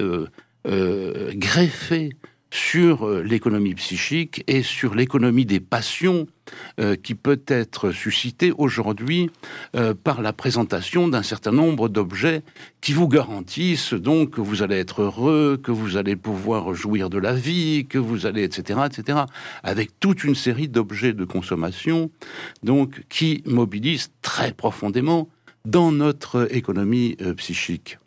[0.66, 2.10] euh, greffé
[2.50, 6.26] sur euh, l'économie psychique et sur l'économie des passions
[6.80, 9.30] euh, qui peut être suscitée aujourd'hui
[10.04, 12.42] par la présentation d'un certain nombre d'objets
[12.80, 17.18] qui vous garantissent donc que vous allez être heureux, que vous allez pouvoir jouir de
[17.18, 19.18] la vie, que vous allez, etc., etc.,
[19.62, 22.10] avec toute une série d'objets de consommation
[22.62, 25.28] donc qui mobilisent très profondément
[25.66, 27.98] dans notre économie psychique.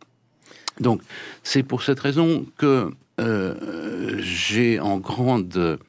[0.79, 1.01] Donc,
[1.43, 5.79] c'est pour cette raison que euh, j'ai en grande,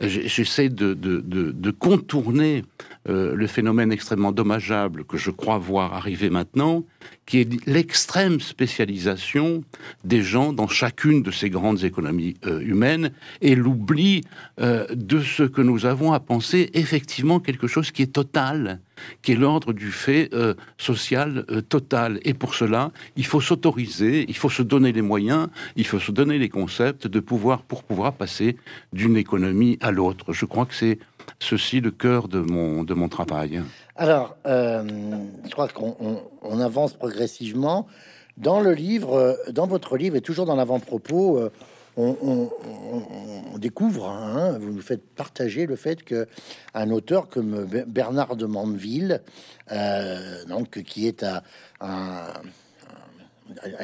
[0.00, 2.64] j'essaie de, contourner
[3.08, 6.84] euh, le phénomène extrêmement dommageable que je crois voir arriver maintenant,
[7.24, 9.64] qui est l'extrême spécialisation
[10.04, 14.22] des gens dans chacune de ces grandes économies euh, humaines et l'oubli
[14.60, 18.80] euh, de ce que nous avons à penser effectivement quelque chose qui est total,
[19.22, 20.28] qui est l'ordre du fait
[20.76, 22.20] social total.
[22.24, 26.12] Et pour cela, il faut s'autoriser, il faut se donner les moyens, il faut se
[26.12, 28.56] donner les concepts de pouvoir pour pouvoir passer
[28.92, 30.34] d'une économie à l'autre.
[30.34, 30.98] Je crois que c'est
[31.38, 33.62] ceci le cœur de mon de mon travail.
[33.96, 34.82] Alors, euh,
[35.44, 37.86] je crois qu'on avance progressivement.
[38.38, 41.52] Dans le livre, euh, dans votre livre et toujours dans l'avant-propos, euh,
[41.98, 42.48] on,
[43.58, 46.26] découvre, hein, vous nous faites partager le fait que
[46.72, 49.20] un auteur comme Bernard de Mandeville,
[50.48, 51.42] donc qui est à,
[51.80, 52.40] à,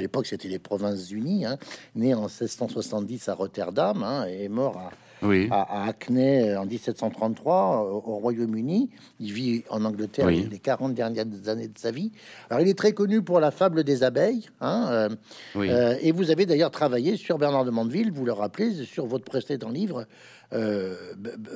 [0.01, 1.59] l'époque c'était les Provinces-Unies, hein,
[1.95, 4.91] né en 1670 à Rotterdam hein, et mort à
[5.23, 8.91] à, Acné en 1733 au, Royaume-Uni.
[9.21, 12.13] Il vit en Angleterre les 40 dernières années de sa vie.
[12.51, 14.49] Alors il est très connu pour la fable des abeilles.
[14.61, 15.09] Hein, euh,
[15.57, 19.25] euh, et vous avez d'ailleurs travaillé sur Bernard de Mandeville, vous le rappelez, sur votre
[19.25, 20.07] précédent livre.
[20.53, 20.95] Euh,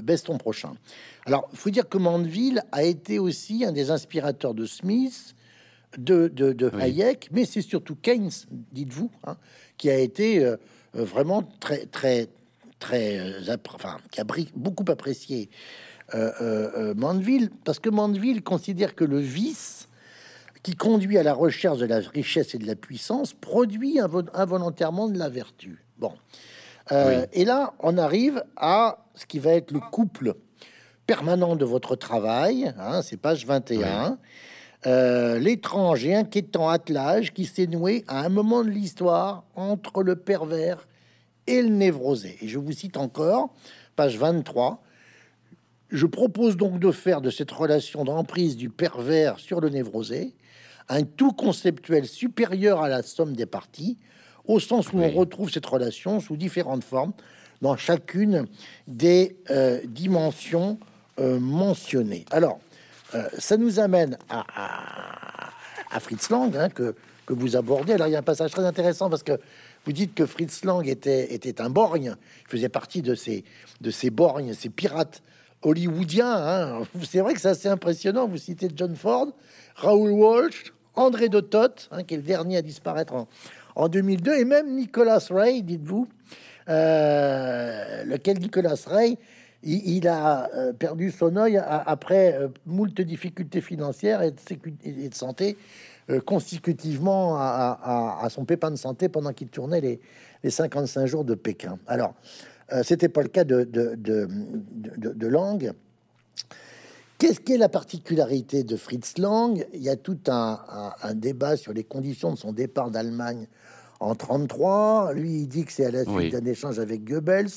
[0.02, 0.72] Baisse ton prochain.
[1.24, 5.36] Alors, faut dire que Mandeville a été aussi un des inspirateurs de Smith,
[5.96, 8.30] de, de, Hayek, mais c'est surtout Keynes,
[8.72, 9.36] dites-vous, hein,
[9.76, 10.44] qui a été
[10.92, 12.28] vraiment très, très,
[12.80, 13.20] très,
[13.74, 14.24] enfin, qui a
[14.56, 15.48] beaucoup apprécié
[16.96, 19.88] Mandeville, parce que Mandeville considère que le vice
[20.64, 25.16] qui conduit à la recherche de la richesse et de la puissance produit involontairement de
[25.16, 25.84] la vertu.
[25.98, 26.12] Bon.
[27.32, 30.34] Et là, on arrive à ce qui va être le couple
[31.10, 34.16] permanent de votre travail, hein, c'est page 21,
[34.86, 40.14] euh, l'étrange et inquiétant attelage qui s'est noué à un moment de l'histoire entre le
[40.14, 40.86] pervers
[41.50, 42.38] et le névrosé.
[42.40, 43.50] Et je vous cite encore,
[43.96, 44.82] page 23.
[45.90, 50.34] Je propose donc de faire de cette relation d'emprise du pervers sur le névrosé
[50.88, 53.96] un tout conceptuel supérieur à la somme des parties,
[54.44, 57.12] au sens où on retrouve cette relation sous différentes formes
[57.62, 58.46] dans chacune
[58.88, 60.78] des euh, dimensions
[61.20, 62.24] euh, mentionné.
[62.32, 62.58] Alors,
[63.14, 64.44] euh, ça nous amène à,
[65.92, 66.94] à, Fritz Lang, hein, que,
[67.26, 67.92] que vous abordez.
[67.92, 69.38] Alors, il y a un passage très intéressant parce que
[69.84, 73.44] vous dites que Fritz Lang était, était un borgne, il faisait partie de ces,
[73.80, 75.22] de ces borgnes, ces pirates
[75.62, 76.32] hollywoodiens.
[76.32, 76.82] Hein.
[77.02, 78.26] C'est vrai que c'est assez impressionnant.
[78.26, 79.28] Vous citez John Ford,
[79.76, 83.28] Raoul Walsh, André de Toth, hein, qui est le dernier à disparaître en,
[83.76, 86.08] en 2002, et même Nicolas Ray, dites-vous,
[86.68, 89.18] euh, lequel Nicolas Ray
[89.62, 95.58] il, a euh, perdu son œil après euh, moult difficultés financières et de, santé
[96.10, 100.00] euh, consécutivement à, son pépin de santé pendant qu'il tournait les,
[100.48, 101.78] 55 jours de Pékin.
[101.86, 102.14] Alors,
[102.82, 105.72] c'était pas le cas de, de, de, Lang.
[107.18, 109.66] Qu'est-ce qui est la particularité de Fritz Lang?
[109.74, 110.62] Il y a tout un,
[111.14, 113.46] débat sur les conditions de son départ d'Allemagne
[113.98, 115.12] en 33.
[115.12, 117.50] Lui, il dit que c'est à la suite d'un échange avec Goebbels.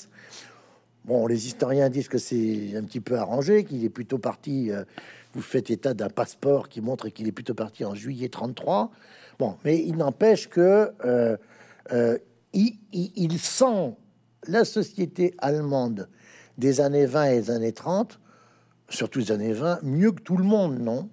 [1.05, 4.71] Bon, les historiens disent que c'est un petit peu arrangé, qu'il est plutôt parti.
[4.71, 4.83] Euh,
[5.33, 8.91] vous faites état d'un passeport qui montre qu'il est plutôt parti en juillet 33.
[9.39, 11.37] Bon, mais il n'empêche que euh,
[11.91, 12.17] euh,
[12.53, 13.95] il, sent
[14.47, 16.09] la société allemande
[16.57, 18.19] des années 20 et des années 30,
[18.89, 21.09] surtout les années 20, mieux que tout le monde, non?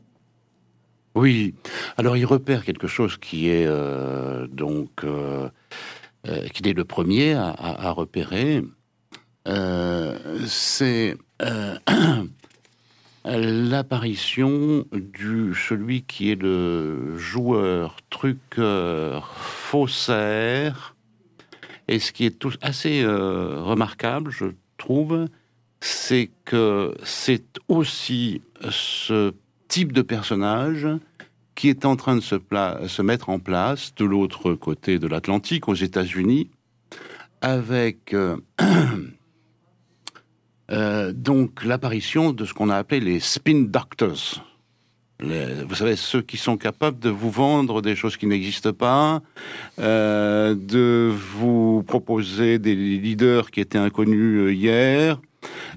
[1.14, 1.54] Oui.
[1.96, 3.66] Alors il repère quelque chose qui est
[4.48, 5.04] donc
[6.52, 8.62] qu'il est le premier à repérer
[9.48, 11.76] euh, c'est euh,
[13.24, 20.94] l'apparition du celui qui est le joueur, truqueur, faussaire.
[21.88, 24.46] Et ce qui est tout, assez euh, remarquable, je
[24.78, 25.26] trouve,
[25.80, 29.34] c'est que c'est aussi ce
[29.68, 30.86] type de personnage
[31.54, 35.74] qui est en train de se, mettre en place de l'autre côté de l'Atlantique, aux
[35.74, 36.48] États-Unis,
[37.42, 38.36] avec Euh,
[40.70, 44.44] donc l'apparition de ce qu'on a appelé les spin doctors.
[45.20, 49.20] vous savez, ceux qui sont capables de vous vendre des choses qui n'existent pas,
[49.80, 55.20] euh, de vous proposer des leaders qui étaient inconnus euh, hier,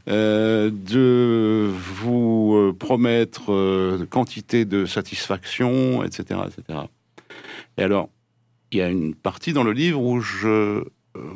[0.08, 6.80] de vous promettre quantité de satisfaction, etc., etc.
[7.78, 8.10] Et alors,
[8.72, 10.84] il y a une partie dans le livre où je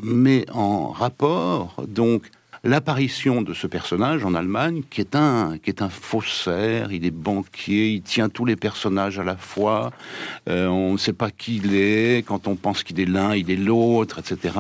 [0.02, 2.30] mets en rapport donc
[2.68, 8.28] l'apparition de ce personnage en Allemagne, qui est un faussaire, il est banquier, il tient
[8.28, 9.94] tous les personnages à la fois,
[10.50, 13.50] euh, on ne sait pas qui il est, quand on pense qu'il est l'un, il
[13.50, 14.56] est l'autre, etc.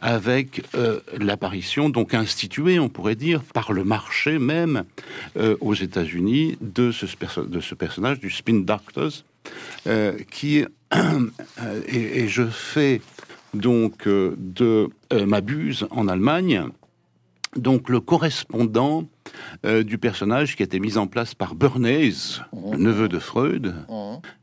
[0.00, 4.84] Avec euh, l'apparition donc instituée, on pourrait dire, par le marché même
[5.36, 7.06] euh, aux États-Unis de ce
[7.42, 9.24] de ce personnage du spin doctors,
[10.30, 10.64] qui
[11.88, 13.00] et, et, je fais
[13.54, 16.64] donc de Mabuse en Allemagne
[17.56, 19.08] donc le correspondant
[19.64, 23.74] euh, du personnage qui a été mis en place par Bernays, le neveu de Freud,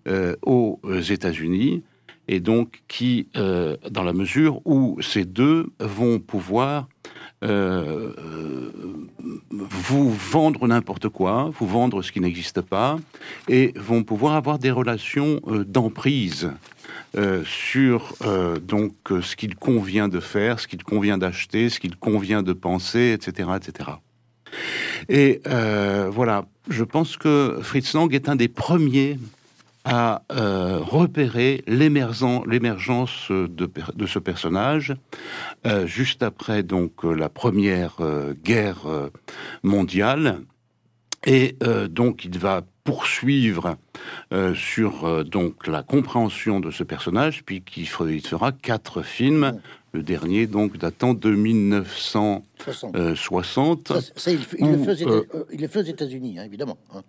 [0.07, 1.83] euh, aux États-Unis,
[2.27, 6.87] et donc qui, euh, dans la mesure où ces deux vont pouvoir
[9.51, 12.97] vous vendre n'importe quoi, vous vendre ce qui n'existe pas,
[13.47, 16.49] et vont pouvoir avoir des relations d'emprise
[17.17, 21.79] euh, sur euh, donc euh, ce qu'il convient de faire, ce qu'il convient d'acheter, ce
[21.79, 23.89] qu'il convient de penser, etc., etc.
[25.07, 29.17] Et voilà, je pense que Fritz Lang est un des premiers
[29.85, 34.95] à repérer l'émergence de, de, ce personnage
[35.85, 37.97] juste après donc la première
[38.43, 39.09] guerre
[39.63, 40.39] mondiale
[41.25, 41.57] et
[41.89, 43.75] donc il va poursuivre
[44.31, 49.59] euh, sur euh, donc la compréhension de ce personnage, puis qu'il fera quatre films.
[49.91, 53.91] Le dernier, donc, datant de 1960.
[54.15, 54.77] Ça, il, le
[55.67, 56.77] fait aux États-Unis, hein, évidemment.
[56.93, 57.01] Hein.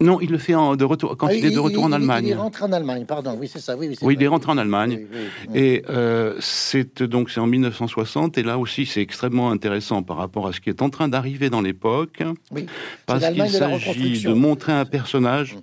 [0.00, 2.26] Non, il le fait en, de retour, quand Ah, il, est de retour en Allemagne.
[2.26, 3.36] Il est rentré en Allemagne, pardon.
[3.38, 3.76] Oui, c'est ça.
[3.76, 5.06] Oui, oui, oui, il est rentré en Allemagne.
[5.10, 5.58] Oui.
[5.60, 10.46] Et euh, c'est donc c'est en 1960 et là aussi c'est extrêmement intéressant par rapport
[10.46, 12.66] à ce qui est en train d'arriver dans l'époque Oui.
[13.06, 15.56] parce qu'il de s'agit de montrer un personnage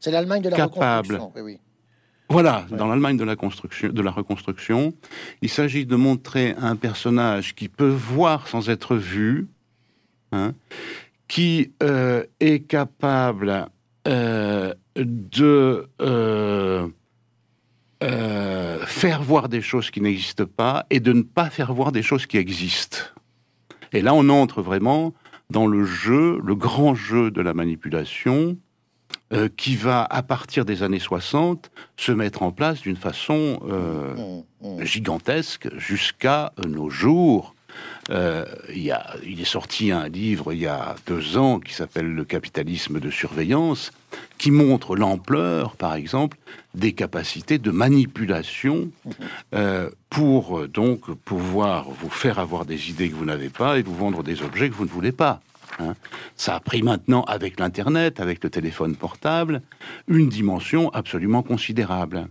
[0.00, 1.20] C'est l'Allemagne de la capable.
[2.30, 4.92] Voilà, dans l'Allemagne de la construction, de la reconstruction,
[5.40, 9.48] il s'agit de montrer un personnage qui peut voir sans être vu,
[10.32, 10.52] hein,
[11.26, 13.68] qui euh, est capable
[14.08, 16.88] euh, de euh,
[18.02, 22.02] euh, faire voir des choses qui n'existent pas et de ne pas faire voir des
[22.02, 22.98] choses qui existent.
[23.92, 25.14] Et là, on entre vraiment
[25.50, 28.56] dans le jeu, le grand jeu de la manipulation,
[29.32, 34.42] euh, qui va, à partir des années 60, se mettre en place d'une façon euh,
[34.60, 34.84] Mmh, mmh.
[34.84, 37.54] gigantesque jusqu'à nos jours.
[38.10, 41.74] Euh, il, y a, il est sorti un livre il y a deux ans qui
[41.74, 43.90] s'appelle Le capitalisme de surveillance,
[44.38, 46.38] qui montre l'ampleur, par exemple,
[46.74, 48.90] des capacités de manipulation
[49.54, 53.82] euh, pour euh, donc pouvoir vous faire avoir des idées que vous n'avez pas et
[53.82, 55.40] vous vendre des objets que vous ne voulez pas.
[55.78, 55.94] hein.
[56.36, 59.60] Ça a pris maintenant, avec l'Internet, avec le téléphone portable,
[60.06, 62.28] une dimension absolument considérable.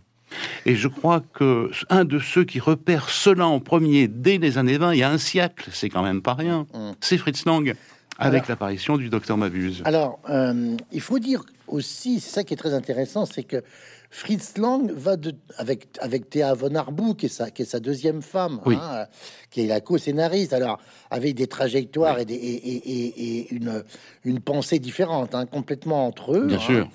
[0.66, 4.78] Et je crois que un de ceux qui repère cela en premier dès les années
[4.78, 6.92] 20, il y a un siècle, c'est quand même pas rien, Mm.
[7.02, 7.76] c'est Fritz Lang,
[8.20, 9.82] avec l'apparition du docteur Mabuse.
[9.86, 13.64] Alors, euh, il faut dire aussi, c'est ça qui est très intéressant, c'est que
[14.10, 17.80] Fritz Lang va de, avec, avec Théa von Arbou, qui est sa, qui est sa
[17.82, 18.76] deuxième femme, Oui.
[18.82, 19.06] hein, euh,
[19.52, 20.80] qui est la co-scénariste, alors
[21.12, 23.84] avec des trajectoires et, des, et, et- et- et une,
[24.24, 26.46] une pensée différente, hein, complètement entre eux.
[26.48, 26.62] Bien hein.
[26.62, 26.90] sûr.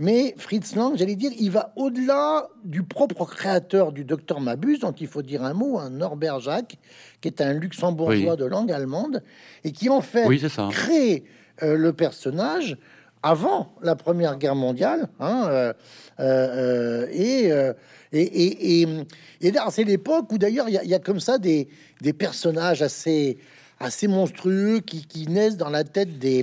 [0.00, 4.92] Mais Fritz Lang, j'allais dire, il va au-delà du propre créateur du docteur Mabuse, dont
[4.92, 6.76] il faut dire un mot, un Norbert Jacques,
[7.20, 8.38] qui est un luxembourgeois Oui.
[8.38, 9.22] de langue allemande,
[9.64, 11.24] et qui en fait Oui, crée
[11.64, 12.78] euh, le personnage
[13.24, 15.72] avant la Première Guerre mondiale, hein, euh,
[16.20, 17.48] euh, et,
[18.12, 18.84] et, et,
[19.40, 21.66] et, c'est l'époque où d'ailleurs il y, a- il y a comme ça des,
[22.00, 23.38] des personnages assez,
[23.80, 26.42] assez monstrueux qui, qui naissent dans la tête des,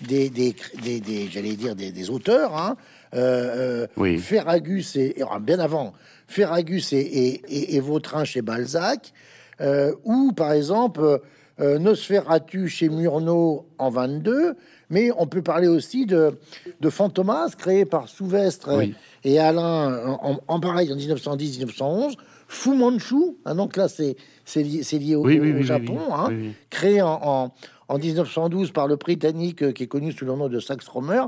[0.00, 2.76] des, des, des- des- j'allais dire des, des auteurs, hein,
[3.14, 4.18] euh, euh, Oui.
[4.18, 5.92] Ferragus et, bien avant
[6.26, 9.12] Ferragus et, et, et- et Vautrin chez Balzac,
[9.60, 11.20] euh, ou par exemple
[11.60, 14.54] euh, Nosferatu chez Murnau en 22,
[14.90, 16.36] mais on peut parler aussi de,
[16.80, 18.94] de Fantomas créé par Souvestre Oui.
[19.22, 20.16] et Alain
[20.48, 22.14] en, pareil en 1910-1911,
[22.48, 24.16] Fu Manchu, hein, donc là c'est
[24.56, 26.28] lié, au, Oui, Japon, hein,
[26.70, 27.52] créé en, en,
[27.88, 31.24] en 1912 par le Britannique euh, qui est connu sous le nom de Sax Rohmer.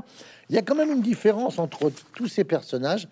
[0.49, 3.07] Il y a quand même une différence entre tous ces personnages.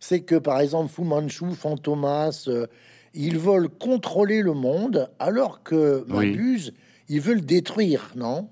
[0.00, 2.66] C'est que, par exemple, Fu Manchu, Fantomas, euh,
[3.14, 6.30] ils veulent contrôler le monde, alors que Oui.
[6.30, 6.72] Mabuse,
[7.08, 8.48] ils veulent détruire, non?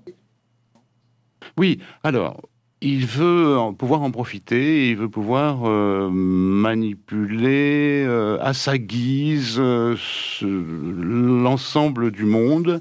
[1.56, 2.42] Oui, alors,
[2.80, 9.96] il veut pouvoir en profiter, il veut pouvoir euh, manipuler euh, à sa guise euh,
[10.42, 12.80] l'ensemble du monde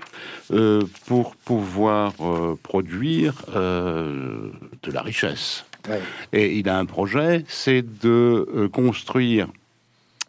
[1.08, 2.14] pour pouvoir
[2.64, 5.66] produire de la richesse.
[5.90, 6.02] Ouais.
[6.32, 9.48] Et il a un projet, c'est de construire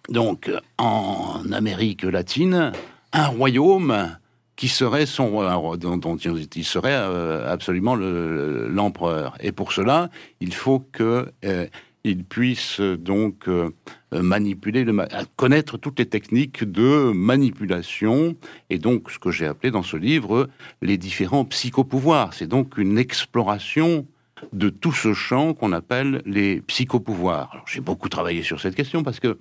[0.08, 2.72] donc en Amérique latine
[3.12, 4.16] un royaume
[4.58, 9.36] qui serait son roi- dont, il serait euh, absolument le- l'empereur.
[9.40, 11.66] Et pour cela, il faut que euh,
[12.02, 13.70] il puisse euh, donc euh,
[14.12, 18.34] manipuler, le, ma- connaître toutes les techniques de manipulation
[18.68, 20.48] et donc ce que j'ai appelé dans ce livre
[20.82, 22.34] les différents psychopouvoirs.
[22.34, 24.06] C'est donc une exploration
[24.52, 27.62] de tout ce champ qu'on appelle les psychopouvoirs.
[27.66, 29.38] J'ai beaucoup travaillé sur cette question parce que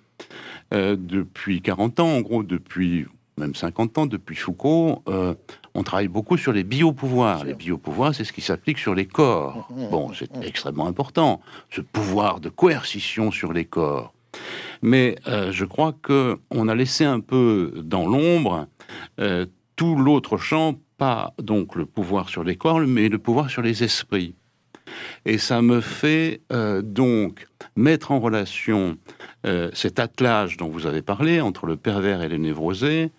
[0.73, 3.05] euh, depuis 40 ans, en gros, depuis
[3.37, 5.35] même 50 ans, depuis Foucault, euh,
[5.73, 7.45] on travaille beaucoup sur les biopouvoirs.
[7.45, 9.67] Les biopouvoirs, c'est ce qui s'applique sur les corps.
[9.91, 14.13] Bon, c'est extrêmement important, ce pouvoir de coercition sur les corps.
[14.81, 18.67] Mais euh, je crois que on a laissé un peu dans l'ombre
[19.19, 19.45] euh,
[19.75, 23.83] tout l'autre champ, pas donc le pouvoir sur les corps, mais le pouvoir sur les
[23.83, 24.35] esprits.
[25.25, 28.97] Et ça me fait euh, donc mettre en relation
[29.45, 33.11] euh, cet attelage dont vous avez parlé entre le pervers et le névrosé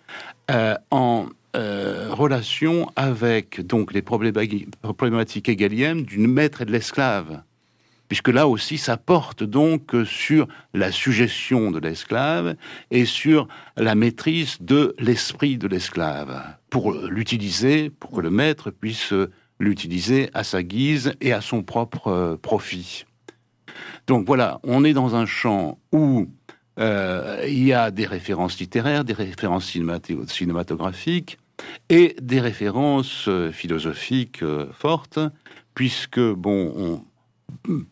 [0.51, 7.41] euh, en euh, relation avec donc les probléma- problématiques égaliennes du maître et de l'esclave.
[8.07, 12.55] Puisque là aussi, ça porte donc sur la suggestion de l'esclave
[12.89, 16.41] et sur la maîtrise de l'esprit de l'esclave,
[16.71, 19.13] pour l'utiliser, pour que le maître puisse
[19.59, 23.05] l'utiliser à sa guise et à son propre euh, profit.
[24.07, 26.27] Donc voilà, on est dans un champ où
[26.79, 31.37] euh, il y a des références littéraires, des références cinémato- cinématographiques
[31.89, 35.19] et des références euh, philosophiques fortes,
[35.75, 37.03] puisque bon, on-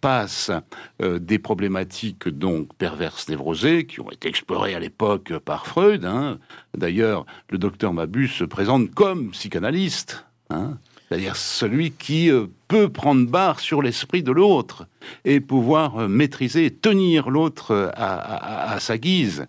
[0.01, 0.51] passe
[0.99, 6.05] des problématiques donc perverses névrosées qui ont été explorées à l'époque par Freud.
[6.05, 6.37] Hein.
[6.77, 10.25] D'ailleurs, le docteur Mabus se présente comme psychanalyste.
[10.51, 10.77] Hein.
[11.07, 12.29] C'est-à-dire celui qui
[12.67, 14.87] peut prendre barre sur l'esprit de l'autre
[15.25, 19.47] et pouvoir maîtriser, tenir l'autre à, sa guise.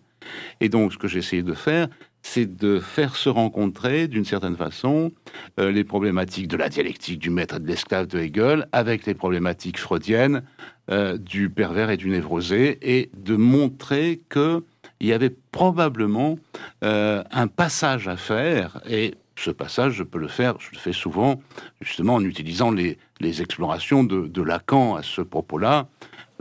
[0.61, 1.88] Et donc, ce que j'ai essayé de faire,
[2.22, 5.12] c'est de faire se rencontrer, d'une certaine façon,
[5.59, 9.14] euh, les problématiques de la dialectique du maître et de l'esclave de Hegel avec les
[9.14, 10.42] problématiques freudiennes
[10.90, 14.62] euh, du pervers et du névrosé, et de montrer qu'il
[15.00, 16.38] y avait probablement
[16.84, 20.93] euh, un passage à faire, et ce passage, je peux le faire, je le fais
[20.93, 21.41] souvent,
[21.80, 25.89] justement en utilisant les, explorations de, Lacan à ce propos-là,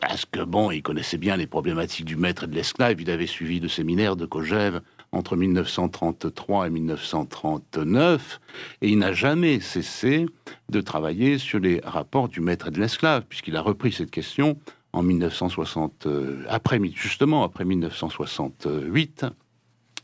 [0.01, 3.27] parce que, bon, il connaissait bien les problématiques du maître et de l'esclave, il avait
[3.27, 4.81] suivi le séminaire de Kojève
[5.11, 8.39] entre 1933 et 1939,
[8.81, 10.25] et il n'a jamais cessé
[10.69, 14.57] de travailler sur les rapports du maître et de l'esclave, puisqu'il a repris cette question
[14.93, 19.25] en 1960, euh, après, justement après 1968,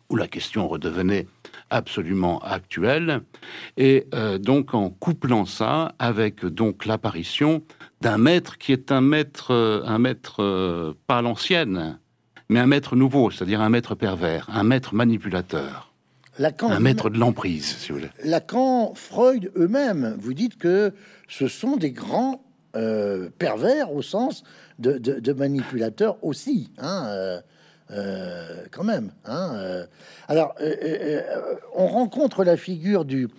[0.09, 1.27] où la question redevenait
[1.73, 3.21] absolument actuelle,
[3.77, 7.63] et euh, donc en couplant ça avec donc l'apparition
[7.99, 11.97] d'un maître qui est un maître, euh, un maître euh, pas l'ancienne,
[12.47, 15.91] mais un maître nouveau, c'est-à-dire un maître pervers, un maître manipulateur.
[16.37, 18.09] Lacan, un maître de l'emprise, si vous voulez.
[18.23, 20.93] Lacan, Freud eux-mêmes, vous dites que
[21.27, 22.43] ce sont des grands
[23.37, 24.43] pervers au sens
[24.79, 27.39] de, manipulateurs aussi, hein,
[28.71, 29.11] quand même.
[29.25, 29.85] Hein,
[30.27, 30.55] alors,
[31.75, 33.29] on rencontre la figure du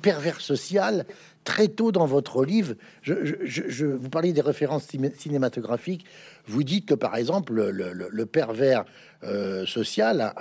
[0.00, 1.04] pervers social
[1.46, 4.86] très tôt dans votre livre, je, vous parlez des références
[5.16, 6.04] cinématographiques.
[6.46, 8.84] Vous dites que, par exemple, le, pervers
[9.24, 10.34] euh, social,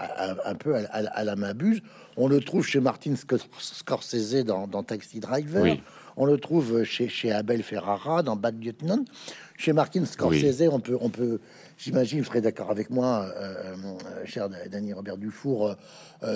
[0.43, 1.81] un, peu à, la Mabuse,
[2.17, 5.77] on le trouve chez Martin Scorsese dans, Taxi Driver.
[6.17, 9.03] On le trouve chez, chez Abel Ferrara dans Bad Lieutenant.
[9.57, 11.39] Chez Martin Scorsese, on peut, on peut,
[11.77, 15.75] j'imagine, vous serez d'accord avec moi, euh, euh, cher Danny Robert Dufour,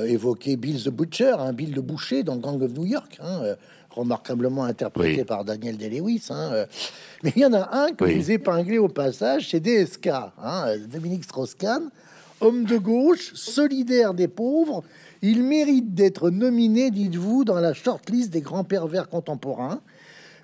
[0.05, 3.17] évoquer Bill the Butcher, un hein, Bill le boucher dans Gang of New York.
[3.21, 3.55] Hein,
[3.89, 6.27] remarquablement interprété par Daniel Day-Lewis.
[6.29, 6.65] Hein, euh.
[7.23, 11.23] Mais il y en a un que vous épinglez au passage, c'est DSK, hein, Dominique
[11.23, 11.89] Strauss-Kahn,
[12.41, 14.83] homme de gauche, solidaire des pauvres.
[15.21, 19.81] Il mérite d'être nominé, dites-vous, dans la shortlist des grands pervers contemporains.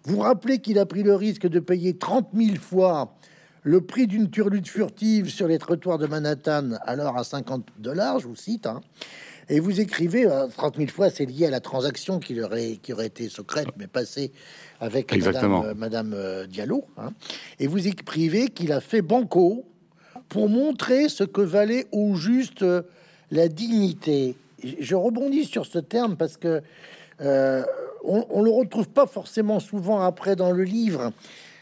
[0.04, 3.16] Vous rappelez qu'il a pris le risque de payer 30 000 fois
[3.66, 8.28] le prix d'une turlute furtive sur les trottoirs de Manhattan, alors à 50 dollars, je
[8.28, 8.68] vous cite.
[8.68, 8.82] Hein.
[9.50, 12.94] Et vous écrivez 30 euh, 000 fois, c'est lié à la transaction qui aurait, qui
[12.94, 14.32] aurait été secrète, mais passée
[14.80, 16.86] avec Madame, Madame, euh, Diallo.
[16.98, 17.12] Hein.
[17.60, 19.66] Et vous écrivez qu'il a fait banco
[20.30, 22.82] pour montrer ce que valait au juste euh,
[23.30, 24.36] la dignité.
[24.64, 26.62] Je rebondis sur ce terme parce que
[27.20, 31.12] on, on, le retrouve pas forcément souvent après dans le livre,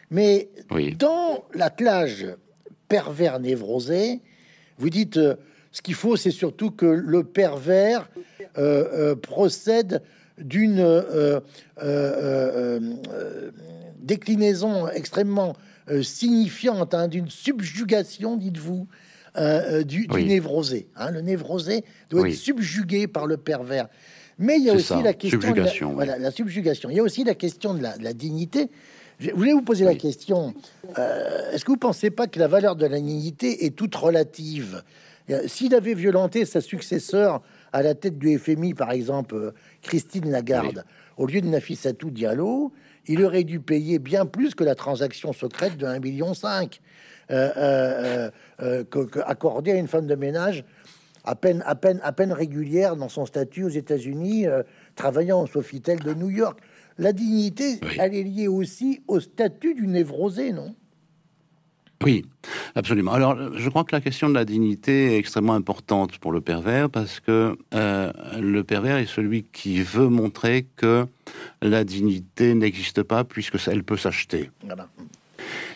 [0.09, 0.49] mais
[0.97, 2.25] dans l'attelage
[2.87, 4.19] pervers névrosé,
[4.77, 5.19] vous dites
[5.73, 8.07] ce qu'il faut, c'est surtout que le pervers
[8.57, 10.03] euh, euh, procède
[10.37, 11.39] d'une euh,
[13.99, 15.55] déclinaison extrêmement
[16.01, 18.87] signifiante, hein, d'une subjugation, dites-vous,
[19.85, 20.87] du, névrosé.
[20.95, 21.09] Hein.
[21.09, 23.87] Le névrosé doit être subjugué par le pervers.
[24.37, 26.89] Mais il y a aussi la question subjugation, de la, la, subjugation.
[26.89, 28.69] Il y a aussi la question de la, dignité.
[29.19, 30.53] Je voulais vous poser la question
[31.51, 34.83] est-ce que vous pensez pas que la valeur de la dignité est toute relative
[35.47, 39.51] s'il avait violenté sa successeur à la tête du FMI, par exemple euh,
[39.81, 40.85] Christine Lagarde,
[41.17, 42.71] au lieu de Nafissatou Diallo,
[43.07, 46.31] il aurait dû payer bien plus que la transaction secrète de 1,5 million
[47.31, 48.29] euh,
[49.25, 50.63] accordée à une femme de ménage
[51.23, 54.45] à peine, à peine, à peine régulière dans son statut aux États-Unis,
[54.95, 56.59] travaillant au Sofitel de New York.
[56.97, 60.75] La dignité, elle est liée aussi au statut du névrosé, non?
[62.03, 62.25] Oui,
[62.75, 63.13] absolument.
[63.13, 66.89] Alors, je crois que la question de la dignité est extrêmement importante pour le pervers
[66.89, 71.05] parce que euh, le pervers est celui qui veut montrer que
[71.61, 74.51] la dignité n'existe pas puisque elle peut s'acheter.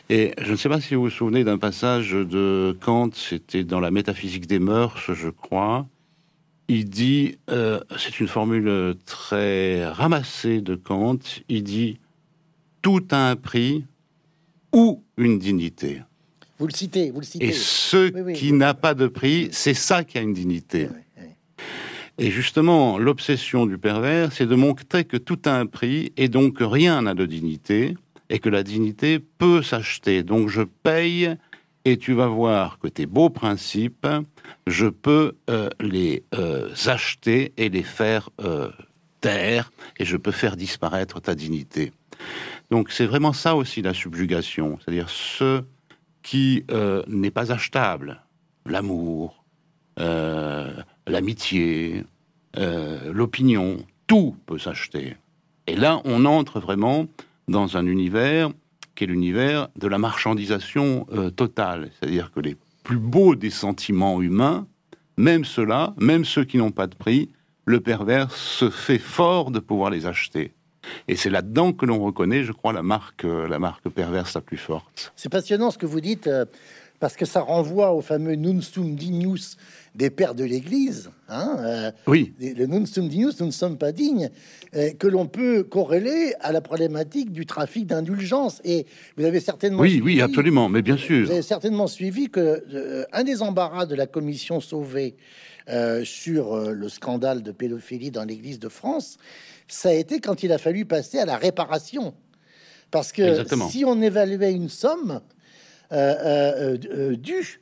[0.10, 3.80] Et je ne sais pas si vous vous souvenez d'un passage de Kant, c'était dans
[3.80, 5.86] la métaphysique des mœurs, je crois.
[6.70, 12.00] Il dit, euh, c'est une formule très ramassée de Kant, il dit,
[12.82, 13.86] tout a un prix
[14.74, 16.02] ou une dignité.
[16.60, 17.48] Vous le citez, vous le citez.
[17.48, 20.90] Et ce qui n'a pas de prix, c'est ça qui a une dignité.
[22.20, 26.58] Et justement, l'obsession du pervers, c'est de montrer que tout a un prix et donc
[26.60, 27.96] rien n'a de dignité
[28.30, 30.24] et que la dignité peut s'acheter.
[30.24, 31.36] Donc je paye
[31.86, 34.08] et tu vas voir que tes beaux principes,
[34.66, 38.72] je peux euh, les euh, acheter et les faire euh,
[39.22, 41.92] taire et je peux faire disparaître ta dignité.
[42.72, 45.64] Donc c'est vraiment ça aussi la subjugation, c'est-à-dire ce
[46.28, 48.22] qui euh, n'est pas achetable,
[48.66, 49.46] l'amour,
[49.98, 50.74] euh,
[51.08, 52.04] l'amitié,
[52.58, 55.16] euh, l'opinion, tout peut s'acheter.
[55.68, 57.08] Et là, on entre vraiment
[57.48, 58.50] dans un univers
[58.94, 61.06] qui est l'univers de la marchandisation
[61.38, 64.68] totale, c'est-à-dire que les plus beaux des sentiments humains,
[65.16, 67.30] même ceux-là, même ceux qui n'ont pas de prix,
[67.64, 70.52] le pervers se fait fort de pouvoir les acheter.
[71.08, 74.42] Et c'est là-dedans que l'on reconnaît, je crois, la marque, euh, la marque perverse la
[74.42, 75.14] plus forte.
[75.16, 76.46] C'est passionnant ce que vous dites, euh,
[77.00, 79.58] parce que ça renvoie au fameux Nun sum dignus
[79.94, 81.10] des pères de l'Église.
[81.30, 82.34] Hein, euh, oui.
[82.40, 84.30] Le Nun sum dignus, nous ne sommes pas dignes,
[84.74, 88.62] que l'on peut corréler à la problématique du trafic d'indulgence.
[88.64, 88.86] Et
[89.18, 89.82] vous avez certainement.
[89.82, 91.26] Oui, oui, absolument, mais bien sûr.
[91.26, 94.60] Vous avez certainement suivi que un des embarras de la commission
[95.68, 99.18] sauvée sur le scandale de pédophilie dans l'Église de France,
[99.68, 102.14] ça a été quand il a fallu passer à la réparation.
[102.92, 105.22] Parce que si on évaluait une somme
[105.92, 107.62] euh, euh, euh, due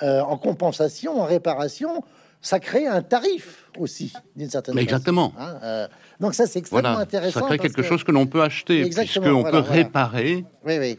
[0.00, 2.02] en compensation, en réparation,
[2.42, 4.82] ça crée un tarif aussi, d'une certaine façon.
[4.82, 5.32] Exactement.
[5.38, 5.88] Hein,
[6.20, 7.40] donc ça, c'est extrêmement intéressant.
[7.40, 10.98] Ça crée quelque chose que l'on peut acheter, puisqu'on peut réparer oui, oui.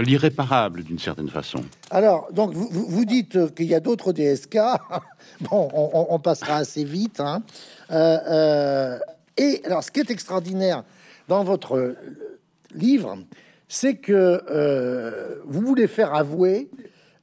[0.00, 1.60] L'irréparable, d'une certaine façon.
[1.90, 4.58] Alors, donc, vous, vous dites qu'il y a d'autres DSK.
[5.40, 7.20] bon, on, passera assez vite.
[7.20, 7.42] Hein.
[9.36, 10.82] Et alors, ce qui est extraordinaire
[11.28, 11.96] dans votre euh,
[12.74, 13.18] livre,
[13.68, 16.70] c'est que euh, vous voulez faire avouer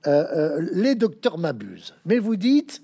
[0.05, 1.95] euh, les docteurs m'abusent.
[2.05, 2.81] Mais vous dites,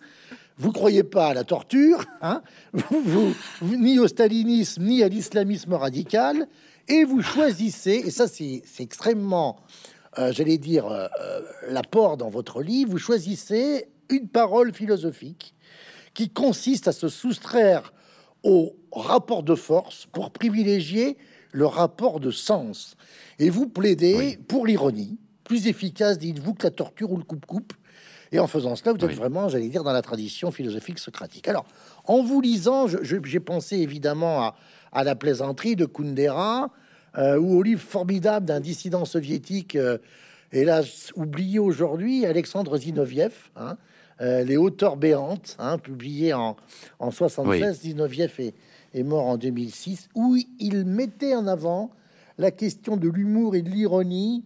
[0.57, 2.41] vous croyez pas à la torture, hein
[2.73, 6.47] vous, ni au stalinisme, ni à l'islamisme radical,
[6.89, 9.57] et vous choisissez, et ça c'est extrêmement,
[10.17, 11.09] j'allais dire,
[11.69, 15.53] l'apport dans votre livre, vous choisissez une parole philosophique
[16.13, 17.93] qui consiste à se soustraire
[18.43, 21.17] au rapport de force pour privilégier
[21.51, 22.95] le rapport de sens.
[23.37, 27.73] Et vous plaidez pour l'ironie, plus efficace, dites-vous, que la torture ou le coupe-coupe.
[28.31, 31.47] Et en faisant cela, vous êtes vraiment, j'allais dire, dans la tradition philosophique socratique.
[31.47, 31.65] Alors,
[32.05, 34.55] en vous lisant, j'ai pensé évidemment à,
[34.93, 36.71] la plaisanterie de Kundera
[37.17, 39.97] euh, ou au livre formidable d'un dissident soviétique, euh,
[40.51, 43.77] hélas oublié aujourd'hui, Alexandre Zinoviev, hein,
[44.21, 46.55] euh, Les hauteurs béantes, hein, publié en,
[46.99, 47.81] en 76.
[47.81, 48.53] Zinoviev est,
[48.93, 51.91] est mort en 2006, où il mettait en avant
[52.37, 54.43] la question de l'humour et de l'ironie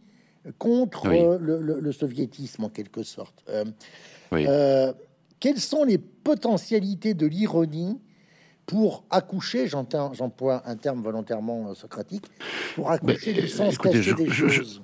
[0.58, 1.08] contre
[1.40, 3.46] le, soviétisme en quelque sorte.
[5.40, 8.00] Quelles sont les potentialités de l'ironie
[8.66, 12.26] pour accoucher, j'emploie un terme volontairement socratique,
[12.76, 14.82] pour accoucher du sens caché des choses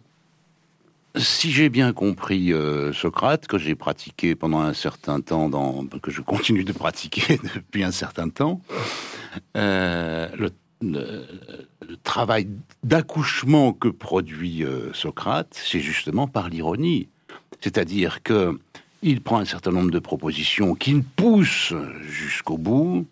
[1.16, 6.12] si j'ai bien compris euh, Socrate, que j'ai pratiqué pendant un certain temps, dans, que
[6.12, 8.62] je continue de pratiquer depuis un certain temps,
[9.58, 10.52] euh, le,
[12.04, 12.48] travail
[12.84, 17.10] d'accouchement que produit euh, Socrate, c'est justement par l'ironie.
[17.60, 18.58] C'est-à-dire que
[19.02, 23.08] il prend un certain nombre de propositions qu'il pousse jusqu'au bout.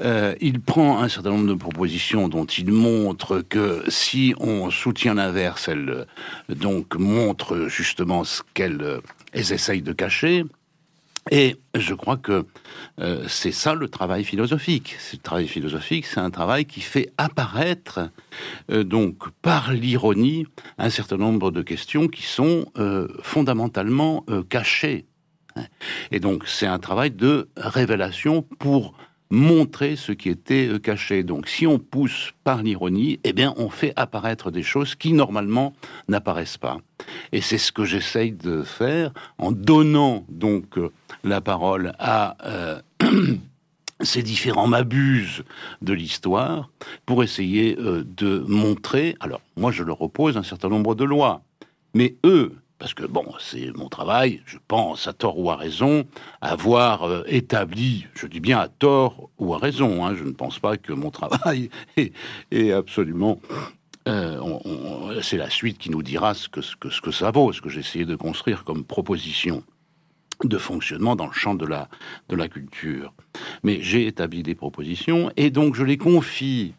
[0.00, 5.14] Euh, il prend un certain nombre de propositions dont il montre que si on soutient
[5.14, 6.06] l'inverse, elles
[6.48, 9.00] donc montrent justement ce qu'elles
[9.32, 10.44] essayent de cacher.
[11.30, 12.44] Et je crois que
[13.00, 14.96] euh, c'est ça le travail philosophique.
[15.22, 18.10] Travail philosophique, c'est un travail qui fait apparaître
[18.70, 22.66] euh, donc par l'ironie un certain nombre de questions qui sont
[23.22, 25.06] fondamentalement cachées
[26.10, 28.94] et donc c'est un travail de révélation pour
[29.30, 31.22] montrer ce qui était euh, caché.
[31.22, 35.74] Donc si on pousse par l'ironie, eh bien on fait apparaître des choses qui normalement
[36.08, 36.78] n'apparaissent pas.
[37.32, 40.90] Et c'est ce que j'essaye de faire en donnant donc euh,
[41.24, 42.80] la parole à euh,
[44.00, 45.44] ces différents m'abuses
[45.82, 46.70] de l'histoire
[47.06, 51.42] pour essayer de montrer, alors moi je leur oppose un certain nombre de lois,
[51.94, 56.04] mais eux, parce que bon, c'est mon travail, je pense, à tort ou à raison,
[56.40, 60.58] avoir euh, établi, je dis bien à tort ou à raison, hein, je ne pense
[60.58, 61.70] pas que mon travail
[62.50, 63.40] est, absolument...
[64.06, 68.04] Euh, c'est la suite qui nous dira ce que, ça vaut, ce que j'ai essayé
[68.04, 69.62] de construire comme proposition
[70.42, 73.14] de fonctionnement dans le champ de la culture.
[73.62, 76.74] Mais j'ai établi des propositions et donc je les confie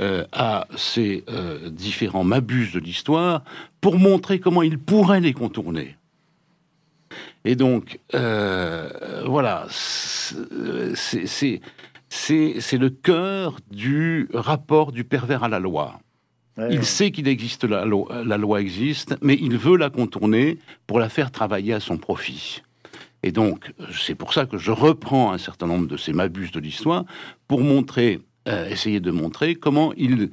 [0.00, 3.44] euh, à ces euh, différents mabus de l'histoire
[3.82, 5.94] pour montrer comment il pourrait les contourner.
[7.44, 8.88] Et donc, euh,
[9.26, 11.60] voilà, c'est
[12.08, 16.00] le cœur du rapport du pervers à la loi.
[16.70, 20.98] il sait qu'il existe, la loi, la loi existe, mais il veut la contourner pour
[20.98, 22.62] la faire travailler à son profit.
[23.22, 26.60] Et donc, c'est pour ça que je reprends un certain nombre de ces mabus de
[26.60, 27.04] l'histoire
[27.48, 30.30] pour montrer essayer de montrer comment il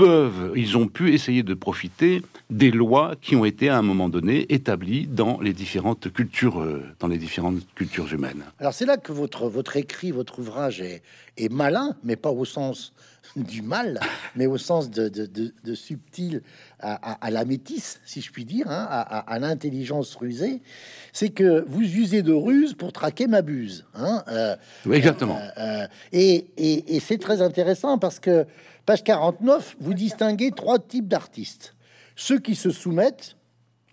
[0.00, 4.08] peuvent, ils ont pu essayer de profiter des lois qui ont été à un moment
[4.08, 8.42] donné établies dans les différentes cultures, euh, dans les différentes cultures humaines.
[8.58, 11.02] Alors c'est là que votre votre écrit, votre ouvrage est,
[11.36, 12.94] est malin, mais pas au sens
[13.36, 14.00] du mal,
[14.34, 16.42] mais au sens de, de, de, subtil
[16.80, 20.62] à, la métisse, si je puis dire, hein, à, l'intelligence rusée,
[21.12, 23.84] c'est que vous usez de ruse pour traquer ma buse.
[23.94, 24.56] Hein, euh,
[24.90, 25.38] exactement.
[25.58, 28.46] Euh, et, et, et c'est très intéressant parce que
[28.90, 31.76] Page 49, vous distinguez trois types d'artistes.
[32.16, 33.36] Ceux qui se soumettent,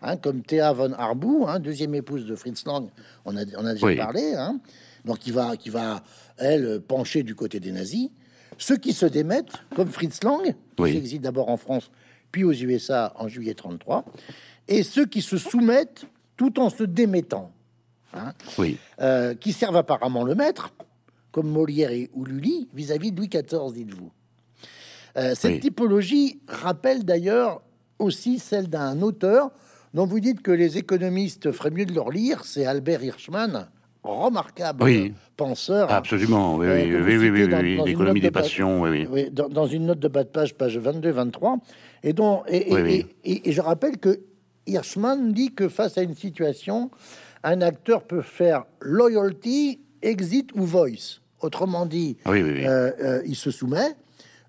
[0.01, 2.89] hein, comme Théa von Arbou, hein, deuxième épouse de Fritz Lang,
[3.23, 4.59] on a, on a déjà parlé, hein,
[5.05, 6.01] donc qui va, qui va,
[6.37, 8.09] elle, pencher du côté des nazis.
[8.57, 11.91] Ceux qui se démettent, comme Fritz Lang, qui existe d'abord en France,
[12.31, 14.03] puis aux USA en juillet 33,
[14.67, 17.51] et ceux qui se soumettent tout en se démettant,
[18.57, 18.79] oui.
[18.99, 20.73] Euh, qui servent apparemment le maître,
[21.31, 24.11] comme Molière et ou Lully, vis-à-vis de Louis XIV, dites-vous.
[25.17, 27.61] Euh, cette typologie rappelle d'ailleurs
[27.99, 29.51] aussi celle d'un auteur
[29.93, 33.67] dont vous dites que les économistes feraient mieux de leur lire, c'est Albert Hirschman,
[34.03, 34.85] remarquable
[35.35, 35.91] penseur.
[35.91, 39.29] Absolument, oui, oui, oui, oui, oui, l'économie des passions, oui, oui.
[39.31, 41.57] Dans, une note de bas de page, page 22-23,
[42.03, 44.19] et, dont, et, et, je rappelle que
[44.67, 46.91] Hirschman dit que face à une situation,
[47.43, 51.21] un acteur peut faire loyalty, exit ou voice.
[51.39, 53.95] Autrement dit, euh, euh, il se soumet,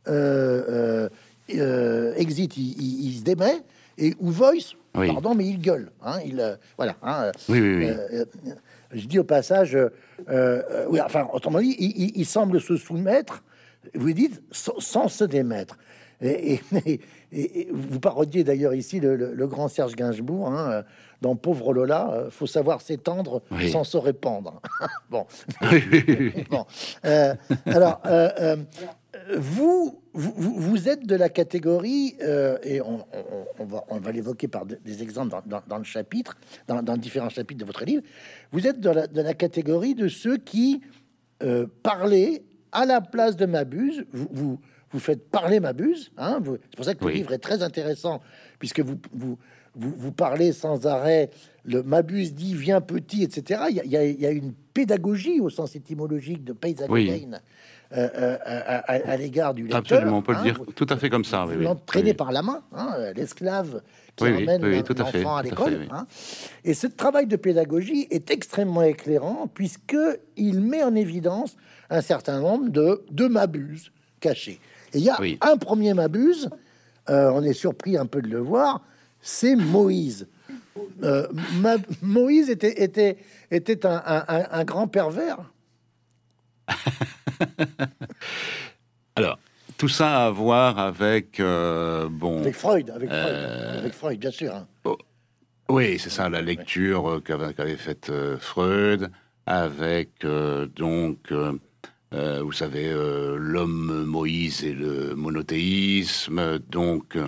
[0.09, 1.09] euh, euh,
[1.55, 3.63] euh, exit, il, se démet,
[3.97, 5.91] et ou Voice, pardon, mais il gueule.
[6.03, 6.97] Hein, il, voilà.
[7.03, 9.77] Hein, je dis au passage,
[10.29, 11.77] oui, enfin, autrement dit,
[12.15, 13.43] il, semble se soumettre,
[13.95, 15.79] vous dites, sans, se démettre.
[16.21, 16.61] Et,
[17.71, 20.85] vous parodiez d'ailleurs ici le, grand Serge Gainsbourg hein,
[21.21, 24.61] dans Pauvre Lola, faut savoir s'étendre sans se répandre.
[25.11, 25.27] bon.
[26.51, 26.67] bon.
[27.67, 28.01] alors,
[29.37, 33.05] vous, vous, êtes de la catégorie, euh, et on,
[33.61, 37.85] va, on va l'évoquer par des exemples dans, le chapitre, dans, différents chapitres de votre
[37.85, 38.03] livre,
[38.53, 40.83] vous êtes de la, catégorie de ceux qui
[41.43, 42.43] euh, parlaient
[42.73, 44.07] à la place de Mabuse.
[44.13, 44.61] Vous, vous,
[44.91, 46.11] vous faites parler Mabuse.
[46.17, 48.21] Hein, c'est pour ça que le livre est très intéressant,
[48.59, 49.39] puisque vous, vous,
[49.75, 51.31] vous, parlez sans arrêt.
[51.65, 53.63] Le Mabuse dit viens petit, etc.
[53.71, 59.63] Il y, a, une pédagogie au sens étymologique de Pays euh, euh, à, l'égard du
[59.63, 59.79] lecteur.
[59.79, 61.47] Absolument, on peut le hein, dire tout à fait comme ça.
[61.47, 63.83] Oui, L'entraîner par la main, hein, l'esclave
[64.15, 65.87] qui emmène l'enfant à, l'école.
[65.91, 66.07] Hein.
[66.65, 69.97] Et ce travail de pédagogie est extrêmement éclairant puisque
[70.37, 71.57] il met en évidence
[71.89, 74.61] un certain nombre de, de m'abuse cachés.
[74.95, 76.51] Et il y a un premier m'abuse,
[77.09, 78.83] euh, on est surpris un peu de le voir,
[79.21, 80.27] c'est Moïse.
[82.03, 83.19] Moïse était, était,
[83.51, 85.39] était un, un grand pervers.
[89.17, 89.39] Alors,
[89.79, 92.41] tout ça à voir avec euh, bon.
[92.41, 94.55] Avec Freud, avec Freud, euh, avec Freud, bien sûr.
[94.55, 94.67] Hein.
[94.85, 94.99] Oh,
[95.69, 99.11] oui, c'est ça, la lecture euh, qu'avait faite Freud,
[99.47, 100.27] avec
[100.77, 101.33] donc,
[102.13, 107.19] vous savez, l'homme Moïse et le monothéisme, donc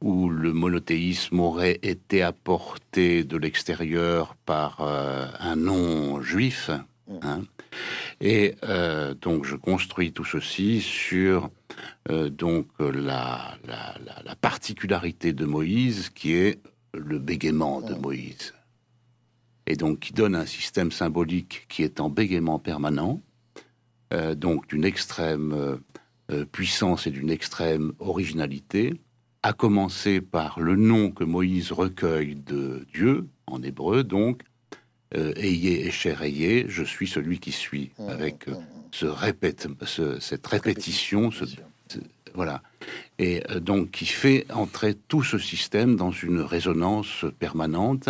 [0.00, 6.70] où le monothéisme aurait été apporté de l'extérieur par un non juif.
[7.08, 7.18] Mm.
[7.22, 7.42] Hein,
[8.20, 11.50] et euh, donc je construis tout ceci sur
[12.10, 16.60] euh, donc la, la, particularité de Moïse qui est
[16.94, 18.54] le bégaiement de Moïse.
[19.66, 23.20] Et donc qui donne un système symbolique qui est en bégaiement permanent,
[24.12, 25.78] euh, donc d'une extrême
[26.50, 28.94] puissance et d'une extrême originalité,
[29.44, 34.42] à commencer par le nom que Moïse recueille de Dieu, en hébreu donc,
[35.14, 39.68] euh, ayez et ayez, je suis celui qui suis, mmh, avec euh, mmh, ce répète,
[40.18, 41.44] cette répétition, ce,
[42.34, 42.60] voilà,
[43.18, 48.08] et euh, donc qui fait entrer tout ce système dans une résonance permanente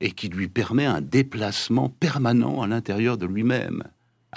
[0.00, 3.82] et qui lui permet un déplacement permanent à l'intérieur de lui-même,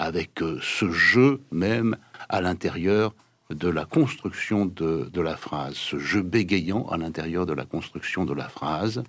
[0.00, 1.96] avec ce jeu même
[2.30, 3.14] à l'intérieur
[3.50, 8.32] de la construction de, la phrase, ce jeu bégayant à l'intérieur de la construction de
[8.32, 9.02] la phrase,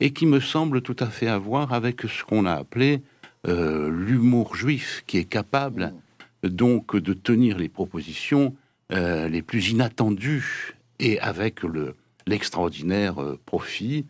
[0.00, 3.02] et qui me semble tout à fait avoir avec ce qu'on a appelé
[3.46, 5.92] euh, l'humour juif, qui est capable
[6.42, 8.54] donc de tenir les propositions
[8.92, 11.94] euh, les plus inattendues et avec le
[12.26, 14.06] l'extraordinaire euh, profit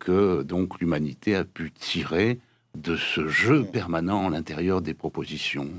[0.00, 2.40] que donc l'humanité a pu tirer
[2.78, 5.70] de ce jeu permanent à l'intérieur des propositions.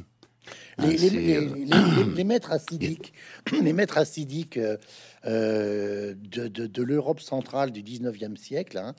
[0.80, 3.14] Les, maîtres acidiques,
[3.62, 4.78] les maîtres acidiques euh,
[5.26, 8.96] euh, de, l'Europe centrale du 19e siècle, hein,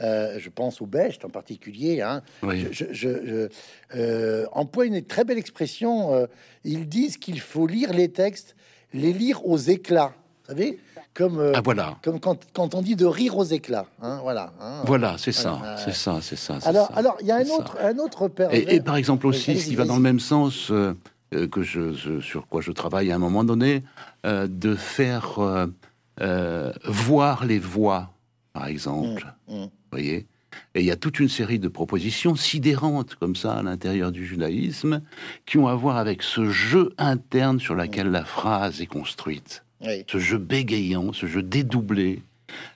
[0.00, 3.48] euh, je pense au Becht en particulier, hein, je,
[4.52, 6.28] emploie une très belle expression.
[6.64, 8.56] ils disent qu'il faut lire les textes,
[8.92, 10.14] les lire aux éclats.
[10.48, 10.80] savez,
[11.14, 13.86] comme, euh, Ah voilà, comme quand, quand on dit de rire aux éclats.
[14.00, 14.52] hein, voilà.
[14.60, 14.82] hein.
[14.86, 16.58] voilà, c'est ça, c'est ça, c'est ça.
[16.64, 16.94] Alors, ça.
[16.94, 17.54] alors, il y a un ça.
[17.54, 18.56] autre, un autre pervers.
[18.56, 20.94] Et, et par exemple aussi, ce qui va dans le même sens euh,
[21.34, 23.82] euh, que je, je- sur quoi je travaille à un moment donné,
[24.26, 25.38] euh, de faire
[26.86, 28.10] voir les voix,
[28.52, 29.26] par exemple.
[29.48, 29.62] Mm, mm.
[29.64, 30.26] Vous voyez?
[30.74, 34.26] Et il y a toute une série de propositions sidérantes comme ça à l'intérieur du
[34.26, 35.00] judaïsme
[35.46, 40.04] qui ont à voir avec ce jeu interne sur lequel la phrase est construite, Oui.
[40.10, 42.22] ce jeu bégayant, ce jeu dédoublé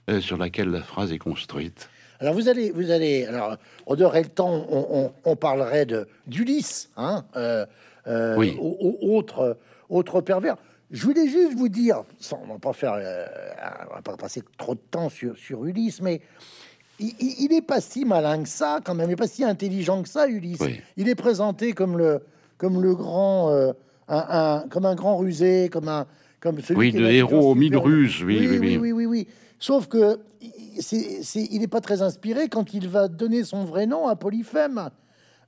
[0.09, 1.89] euh, sur lequel la phrase est construite.
[2.21, 3.27] Alors vous allez, vous allez.
[3.27, 7.67] Alors, on aurait le temps, on, on- on parlerait de d'Ulysse, hein, euh,
[8.07, 8.57] euh, Oui.
[8.61, 9.59] au- au- autre,
[9.91, 10.57] autre pervers.
[10.91, 12.93] Je voulais juste vous dire, sans, on va pas faire,
[13.91, 16.21] on va pas passer trop de temps sur, sur Ulysse, mais
[17.01, 19.11] il, il- il est pas si malin que ça, quand même.
[19.11, 20.61] Il est pas si intelligent que ça, Ulysse.
[20.61, 20.81] Oui.
[20.97, 22.21] Il est présenté comme le,
[22.59, 23.73] comme le grand, euh,
[24.09, 24.25] un,
[24.63, 26.07] un- comme un grand rusé, comme un,
[26.45, 28.77] comme celui Oui, de héros aux mille ruses, oui, oui, oui, oui.
[28.77, 29.27] oui, oui, oui.
[29.59, 34.15] Sauf que il n'est pas très inspiré quand il va donner son vrai nom à
[34.15, 34.91] Polyphème.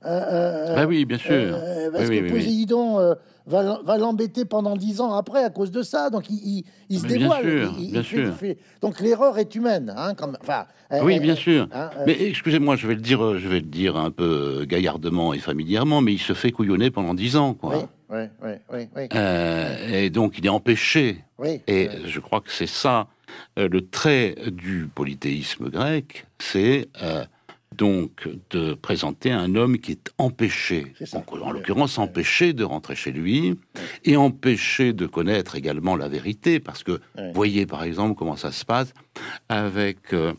[0.05, 1.31] Euh, euh, Ah oui, bien sûr.
[1.31, 2.29] euh, parce Oui, que oui.
[2.29, 3.15] Poséidon euh,
[3.47, 6.09] va, l'em- va l'embêter pendant dix ans après à cause de ça.
[6.09, 7.41] Donc il, il- il se Mais bien dévoile.
[7.43, 8.33] sûr, il- bien sûr.
[8.35, 9.93] fait- Donc l'erreur est humaine.
[9.97, 10.31] Hein, quand.
[10.41, 11.67] Enfin, euh, Oui, euh, bien sûr.
[11.73, 14.65] hein, euh, Mais excusez-moi, je vais le dire, euh, je vais le dire un peu
[14.65, 17.77] gaillardement et familièrement, mais il se fait couillonner pendant dix ans, quoi.
[18.09, 21.23] oui, oui, oui, oui, Euh, et donc, il est empêché.
[21.39, 21.61] oui.
[21.67, 23.07] Et Euh, je crois que c'est ça
[23.59, 27.25] euh, le trait du polythéisme grec, c'est euh,
[27.77, 31.17] donc de présenter un homme qui est empêché, C'est ça.
[31.19, 33.55] Donc, en l'occurrence empêché de rentrer chez lui
[34.05, 37.31] et empêché de connaître également la vérité, parce que Ouais.
[37.33, 38.93] voyez par exemple comment ça se passe
[39.49, 40.33] avec euh,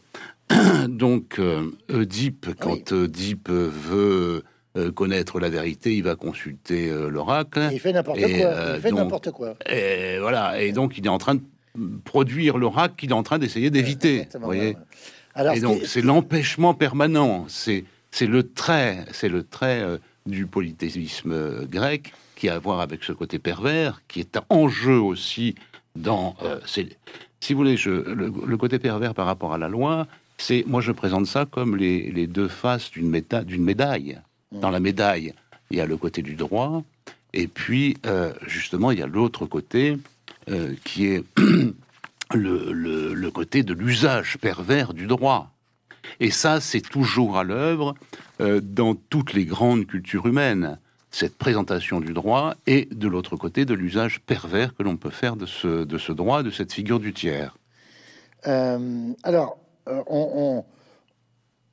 [0.88, 4.42] donc euh, Oedipe, quand Oedipe veut
[4.76, 7.68] euh, connaître la vérité, il va consulter euh, l'oracle.
[7.72, 8.28] il fait n'importe quoi.
[8.30, 9.54] euh, il fait n'importe quoi.
[9.70, 11.42] Et voilà, et donc il est en train de
[12.04, 14.26] produire l'oracle qu'il est en train d'essayer d'éviter.
[14.40, 14.76] Voyez ouais.
[15.38, 17.46] Alors, Et donc c'est l'empêchement permanent.
[17.48, 17.84] C'est
[18.20, 23.04] le trait, c'est le trait euh, du polythéisme euh, grec qui a à voir avec
[23.04, 25.54] ce côté pervers, qui est en jeu aussi
[25.94, 26.34] dans.
[26.42, 26.58] euh,
[27.40, 30.08] si vous voulez, je, le, le côté pervers par rapport à la loi,
[30.38, 34.18] c'est moi je présente ça comme les, les deux faces d'une médaille.
[34.50, 35.34] Dans la médaille,
[35.70, 36.82] il y a le côté du droit,
[37.32, 37.96] et puis
[38.46, 39.98] justement il y a l'autre côté
[40.84, 41.22] qui est
[42.34, 45.52] le, le- côté de l'usage pervers du droit.
[46.18, 47.94] Et ça, c'est toujours à l'œuvre
[48.40, 50.78] euh, dans toutes les grandes cultures humaines,
[51.10, 55.36] cette présentation du droit et de l'autre côté de l'usage pervers que l'on peut faire
[55.36, 57.56] de ce, de ce droit, de cette figure du tiers.
[58.46, 59.58] Euh, alors,
[59.88, 60.64] euh, on,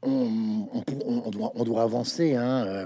[0.01, 2.86] on, doit, on doit avancer, hein,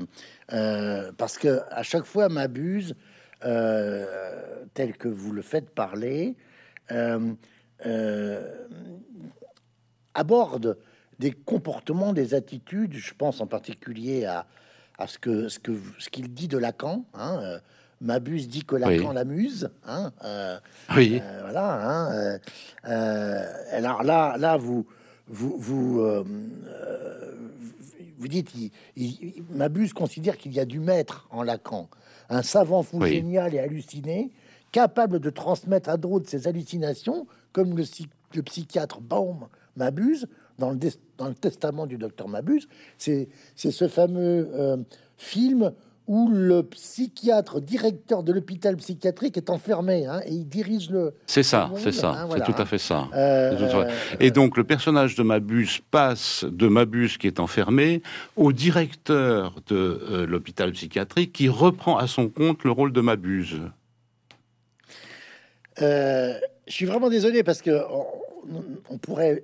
[1.18, 2.96] parce que à chaque fois, m'abuse,
[3.42, 6.36] tel que vous le faites parler,
[10.14, 10.78] aborde
[11.20, 12.94] des comportements, des attitudes.
[12.94, 14.46] Je pense en particulier à,
[14.98, 17.06] à ce que ce que ce qu'il dit de Lacan.
[17.14, 17.60] Hein, euh,
[18.02, 19.14] Mabuse dit que Lacan Oui.
[19.16, 19.70] l'amuse.
[19.86, 20.58] Hein, euh,
[20.96, 21.74] Oui, euh, voilà.
[21.90, 22.38] Hein, euh,
[22.88, 24.86] euh, alors là, là, vous,
[25.28, 26.24] vous, vous, euh,
[26.68, 27.34] euh,
[28.18, 31.90] vous dites, il, il- il- Mabuse considère qu'il y a du maître en Lacan,
[32.30, 33.10] un savant fou Oui.
[33.16, 34.32] génial et halluciné,
[34.72, 40.72] capable de transmettre à d'autres ses hallucinations, comme le, psy- le psychiatre Baum Mabuse dans
[40.72, 42.68] le, des- dans le testament du docteur Mabuse.
[42.98, 44.78] C'est ce fameux euh,
[45.18, 45.72] film
[46.08, 51.14] où le psychiatre directeur de l'hôpital psychiatrique est enfermé hein, et il dirige le.
[51.28, 53.08] c'est ça, c'est ça, hein, voilà, c'est tout à fait ça.
[53.14, 53.88] Euh,
[54.20, 58.02] Et donc le personnage de Mabuse passe de Mabuse qui est enfermé
[58.38, 63.58] au directeur de euh, l'hôpital psychiatrique qui reprend à son compte le rôle de Mabuse.
[65.82, 66.34] Euh,
[66.68, 68.06] je suis vraiment désolé parce que on,
[68.90, 69.44] on pourrait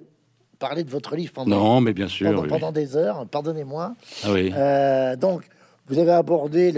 [0.60, 2.28] parler de votre livre pendant, Non, mais bien sûr.
[2.28, 2.50] pendant, oui, oui.
[2.60, 3.26] pendant des heures.
[3.28, 3.94] Pardonnez-moi.
[4.24, 4.54] Ah oui.
[4.56, 5.44] Euh, donc,
[5.88, 6.72] vous avez abordé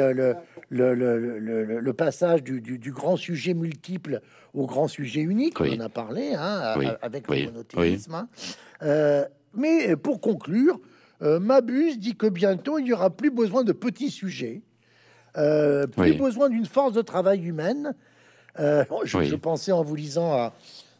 [0.69, 4.21] le, passage du, du- du grand sujet multiple
[4.53, 5.59] au grand sujet unique.
[5.59, 5.75] Oui.
[5.77, 6.87] On en a parlé hein, Oui.
[7.01, 8.15] avec le monothéisme.
[8.15, 8.27] hein.
[8.83, 10.79] Euh, mais pour conclure,
[11.21, 14.61] Mabuse dit que bientôt il n'y aura plus besoin de petits sujets,
[15.37, 16.17] euh, plus Oui.
[16.17, 17.93] besoin d'une force de travail humaine.
[18.59, 19.25] Euh, je, Oui.
[19.27, 20.53] je pensais en vous lisant à,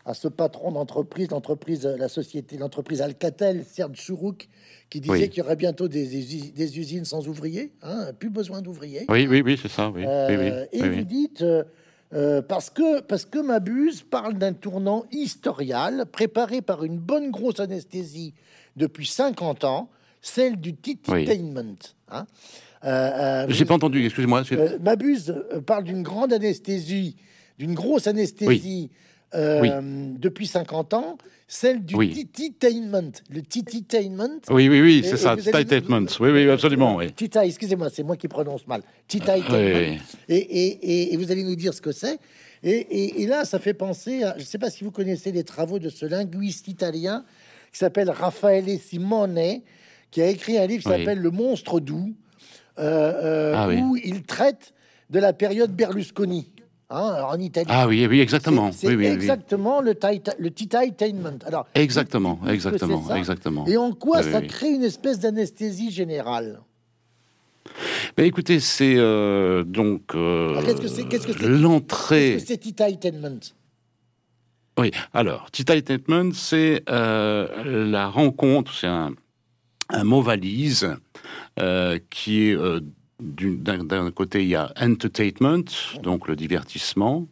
[0.05, 4.47] à ce patron d'entreprise, l'entreprise, la société, l'entreprise Alcatel, Serge Chourouk,
[4.89, 5.29] qui disait Oui.
[5.29, 9.05] qu'il y aurait bientôt des, des- des usines sans ouvriers, hein, plus besoin d'ouvriers.
[9.09, 10.03] Oui, oui, oui, c'est ça, oui.
[10.05, 11.63] oui, oui, Euh, et vous dites, euh,
[12.13, 17.59] euh, parce que, parce que Mabuse parle d'un tournant historial préparé par une bonne grosse
[17.59, 18.33] anesthésie
[18.77, 19.89] depuis 50 ans,
[20.21, 21.75] celle du tititainment.
[22.11, 22.25] hein.
[22.85, 24.43] Euh, euh, J'ai pas entendu, excusez-moi.
[24.53, 27.17] euh, Mabuse euh, parle d'une grande anesthésie,
[27.57, 28.89] d'une grosse anesthésie
[29.35, 32.11] euh, depuis 50 ans, celle du Oui.
[32.11, 33.11] tititainment.
[33.29, 34.39] Le tititainment.
[34.49, 36.05] Oui, oui, oui, c'est ça, Statement.
[36.19, 37.11] Oui, oui, absolument, oui.
[37.13, 38.81] Tita, excusez-moi, c'est moi qui prononce mal.
[39.07, 39.45] Tititainment.
[39.51, 39.99] Oui, oui.
[40.29, 42.19] Et, et- et- et vous allez nous dire ce que c'est.
[42.63, 44.33] Et, là, ça fait penser à.
[44.35, 47.23] Je ne sais pas si vous connaissez les travaux de ce linguiste italien
[47.71, 49.61] qui s'appelle Raffaele Simone,
[50.09, 52.13] qui a écrit un livre qui s'appelle Le monstre doux,
[52.79, 54.73] euh, euh, Ah où il traite
[55.11, 56.51] de la période Berlusconi.
[56.89, 57.67] Hein, alors en Italie.
[57.69, 58.71] Ah oui, oui, exactement.
[58.71, 59.13] C'est Oui, oui, oui.
[59.13, 61.37] exactement le, tita- le tititainment.
[61.45, 63.65] Alors, Exactement, exactement, exactement.
[63.67, 64.47] Et en quoi Oui, ça oui.
[64.47, 66.61] crée une espèce d'anesthésie générale?
[68.17, 71.47] Mais écoutez, c'est euh, donc euh, Alors, qu'est-ce que c'est- qu'est-ce que c'est?
[71.49, 72.31] l'entrée.
[72.39, 73.53] Qu'est-ce que c'est
[74.79, 79.11] Oui, alors, Tititainment, c'est euh, la rencontre, c'est un,
[79.89, 80.95] un mot valise
[81.59, 82.79] euh, qui est euh,
[83.19, 85.63] d'un côté, il y a entertainment,
[86.03, 87.27] donc le divertissement,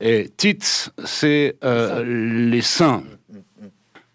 [0.00, 0.58] et tits,
[1.04, 2.04] c'est euh,
[2.50, 3.02] les seins.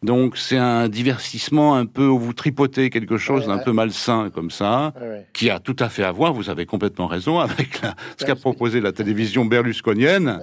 [0.04, 4.52] Donc, c'est un divertissement un peu où vous tripotez quelque chose d'un peu malsain comme
[4.52, 4.93] ça
[5.34, 8.36] qui a tout à fait à voir, vous avez complètement raison, avec la- ce qu'a
[8.36, 10.39] proposé la télévision berlusconienne,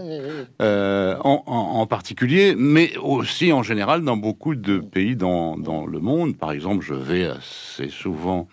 [0.61, 5.87] euh, en, en- en particulier, mais aussi en général dans beaucoup de pays dans, dans
[5.87, 6.37] le monde.
[6.37, 8.49] Par exemple, je vais assez souvent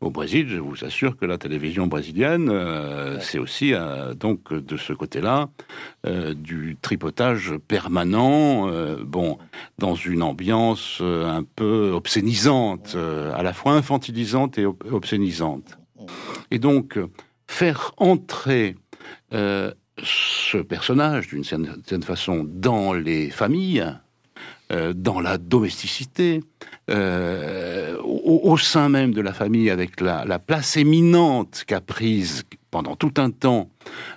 [0.00, 4.76] au Brésil, je vous assure que la télévision brésilienne, euh, c'est aussi euh, donc de
[4.76, 5.50] ce côté-là
[6.06, 8.68] euh, du tripotage permanent,
[9.04, 9.38] bon,
[9.78, 15.78] dans une ambiance un peu obscénisante, à la fois infantilisante et ob- obscénisante.
[16.50, 16.98] Et donc,
[17.46, 18.76] faire entrer
[19.32, 23.86] ce personnage, d'une certaine façon, dans les familles,
[24.70, 26.42] euh, dans la domesticité,
[26.90, 32.44] euh, au, au sein même de la famille, avec la, la place éminente qu'a prise
[32.70, 33.68] pendant tout un temps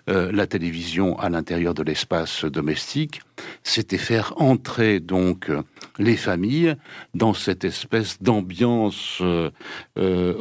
[0.09, 3.21] euh, la télévision à l'intérieur de l'espace domestique,
[3.63, 5.49] c'était faire entrer donc
[5.99, 6.75] les familles
[7.13, 9.51] dans cette espèce d'ambiance euh,
[9.97, 10.33] euh,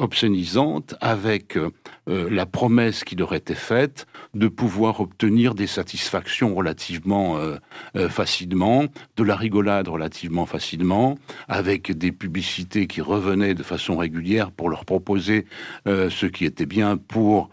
[1.00, 1.70] avec euh,
[2.08, 7.38] euh, la promesse qui leur était faite de pouvoir obtenir des satisfactions relativement
[8.08, 8.86] facilement,
[9.16, 14.84] de la rigolade relativement facilement, avec des publicités qui revenaient de façon régulière pour leur
[14.84, 15.46] proposer
[15.86, 17.50] ce qui était bien pour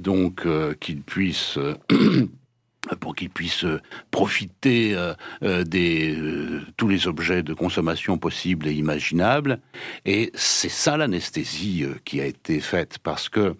[0.00, 0.46] donc
[0.80, 1.58] qu'ils puissent
[2.94, 3.80] pour qu'ils puissent euh,
[4.10, 6.16] profiter euh, euh, des
[6.76, 9.60] tous les objets de consommation possibles et imaginables.
[10.04, 13.56] Et c'est ça l'anesthésie qui a été faite parce que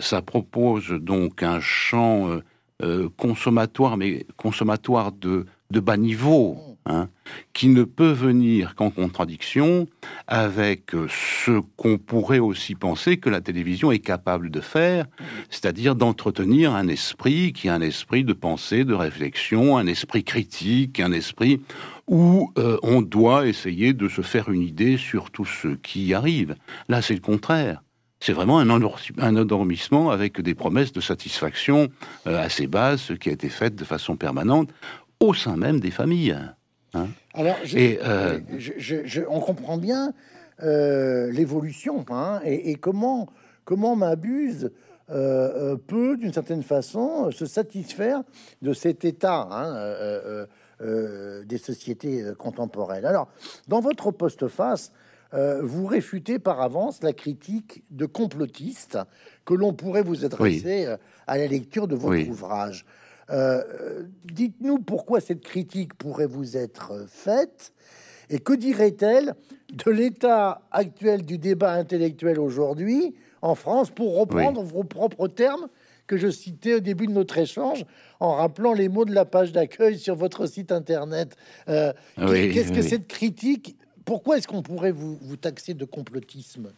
[0.00, 2.40] ça propose donc un champ
[3.16, 7.08] consommatoire, mais consommatoire de de bas niveau, hein,
[7.52, 9.88] qui ne peut venir qu'en contradiction
[10.28, 15.06] avec euh, ce qu'on pourrait aussi penser que la télévision est capable de faire,
[15.50, 21.00] c'est-à-dire d'entretenir un esprit qui est un esprit de pensée, de réflexion, un esprit critique,
[21.00, 21.60] un esprit
[22.06, 26.54] où euh, on doit essayer de se faire une idée sur tout ce qui arrive.
[26.88, 27.82] Là, c'est le contraire.
[28.24, 31.88] C'est vraiment un, endor- un endormissement avec des promesses de satisfaction
[32.28, 34.68] euh, assez basses qui a été faite de façon permanente
[35.22, 36.36] au sein même des familles.
[37.34, 40.12] Alors, je- Et, euh, je- on comprend bien
[40.62, 43.28] euh, l'évolution hein, et, et comment,
[43.64, 44.70] comment m'abuse
[45.10, 48.22] euh, euh, peut, d'une certaine façon, se satisfaire
[48.60, 50.46] de cet état hein,
[51.44, 53.04] des sociétés contemporaines.
[53.04, 53.28] Alors,
[53.68, 54.92] dans votre postface,
[55.62, 58.98] vous réfutez par avance la critique de complotistes
[59.46, 60.86] que l'on pourrait vous adresser
[61.26, 62.28] à la lecture de votre Oui.
[62.28, 62.84] ouvrage.
[63.32, 67.72] Euh, Dites-nous pourquoi cette critique pourrait vous être faite
[68.30, 69.34] et que dirait-elle
[69.72, 75.66] de l'état actuel du débat intellectuel aujourd'hui en France, pour reprendre vos propres termes
[76.06, 77.84] que je citais au début de notre échange,
[78.20, 81.36] en rappelant les mots de la page d'accueil sur votre site internet?
[81.68, 86.70] Euh, Oui, Qu'est-ce que cette critique Pourquoi est-ce qu'on pourrait vous, vous taxer de complotisme?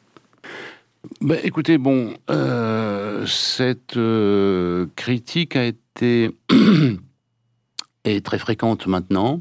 [1.20, 6.30] Ben, écoutez, bon, euh, cette euh, critique a été
[8.04, 9.40] est très fréquente maintenant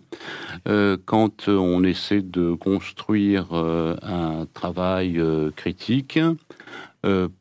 [0.68, 5.22] euh, quand on essaie de construire un travail
[5.55, 6.20] critique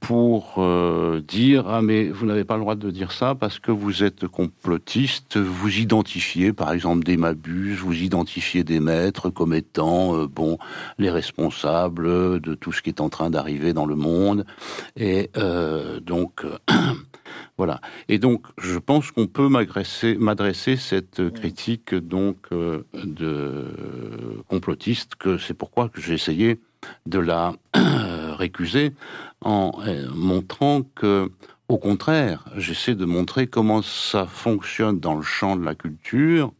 [0.00, 3.70] pour euh, dire ah mais vous n'avez pas le droit de dire ça parce que
[3.70, 10.16] vous êtes complotiste, vous identifiez par exemple des mabus, vous identifiez des maîtres comme étant
[10.16, 10.58] euh, bon
[10.98, 14.46] les responsables de tout ce qui est en train d'arriver dans le monde.
[14.96, 16.58] Et euh, donc euh,
[17.56, 17.80] voilà.
[18.08, 23.66] Et donc je pense qu'on peut m'adresser m'adresser cette critique donc euh, de
[24.48, 26.58] complotiste que c'est pourquoi que j'ai essayé
[27.06, 27.54] de la
[28.36, 28.92] récuser
[29.42, 31.30] en euh, montrant que
[31.68, 36.52] au contraire, j'essaie de montrer comment ça fonctionne dans le champ de la culture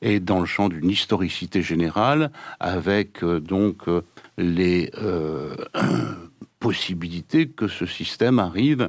[0.00, 2.30] et dans le champ d'une historicité générale,
[2.60, 4.00] avec euh, donc euh,
[4.38, 4.90] les
[6.64, 8.88] possibilité que ce système arrive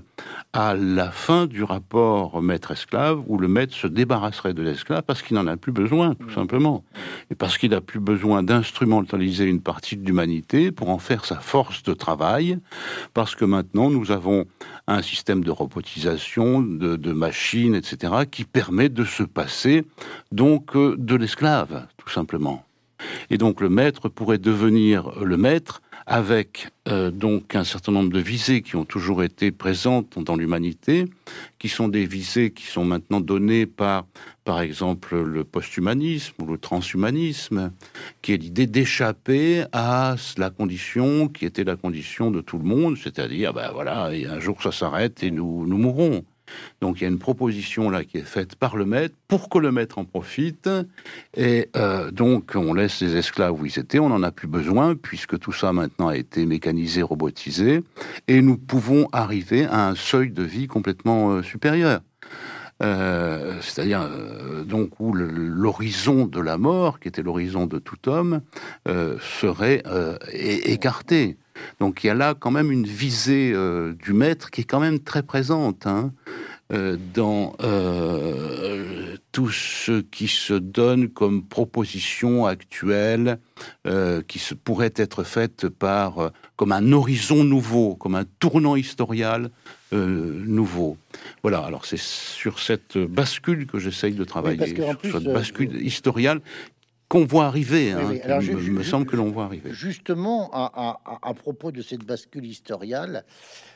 [0.53, 5.35] à la fin du rapport maître-esclave, où le maître se débarrasserait de l'esclave parce qu'il
[5.35, 6.85] n'en a plus besoin, tout simplement.
[7.31, 11.35] Et parce qu'il n'a plus besoin d'instrumentaliser une partie de l'humanité pour en faire sa
[11.35, 12.59] force de travail,
[13.13, 14.45] parce que maintenant nous avons
[14.87, 19.83] un système de robotisation, de, de machines, etc., qui permet de se passer
[20.31, 22.63] donc euh, de l'esclave, tout simplement.
[23.29, 28.19] Et donc le maître pourrait devenir le maître avec euh, donc un certain nombre de
[28.19, 31.05] visées qui ont toujours été présentes dans l'humanité,
[31.57, 34.05] qui sont des visées qui sont maintenant données par,
[34.43, 37.71] par exemple, le posthumanisme ou le transhumanisme,
[38.21, 42.97] qui est l'idée d'échapper à la condition qui était la condition de tout le monde,
[42.97, 46.23] c'est-à-dire, ben voilà, un jour ça s'arrête et nous, nous mourrons.
[46.81, 49.57] Donc il y a une proposition là qui est faite par le maître pour que
[49.57, 50.69] le maître en profite.
[51.35, 54.95] Et euh, donc on laisse les esclaves où ils étaient, on n'en a plus besoin
[54.95, 57.83] puisque tout ça maintenant a été mécanisé, robotisé.
[58.27, 62.01] Et nous pouvons arriver à un seuil de vie complètement euh, supérieur.
[62.83, 64.09] Euh, c'est-à-dire
[64.65, 68.41] donc où l'horizon de la mort, qui était l'horizon de tout homme,
[69.21, 69.81] serait
[70.33, 71.37] écarté.
[71.79, 74.79] Donc il y a là quand même une visée euh, du maître qui est quand
[74.79, 76.11] même très présente hein,
[76.73, 83.39] euh, dans euh, tout ce qui se donne comme proposition actuelle,
[84.27, 89.49] qui se, pourrait être faite par comme un horizon nouveau, comme un tournant historial
[89.91, 90.97] nouveau.
[91.41, 96.41] Voilà, alors c'est sur cette bascule que j'essaye de travailler, sur cette bascule historiale
[97.15, 97.91] qu'on voit arriver.
[97.91, 99.71] Hein, il me, semble que l'on voit arriver.
[99.71, 103.23] Justement, à, propos de cette bascule historiale,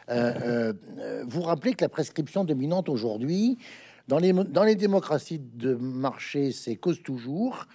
[0.10, 3.58] euh, euh, vous rappelez que la prescription dominante aujourd'hui,
[4.10, 7.66] dans les, dans les démocraties de marché, c'est cause toujours,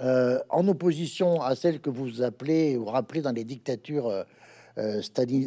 [0.00, 4.24] euh, en opposition à celle que vous appelez ou rappelez dans les dictatures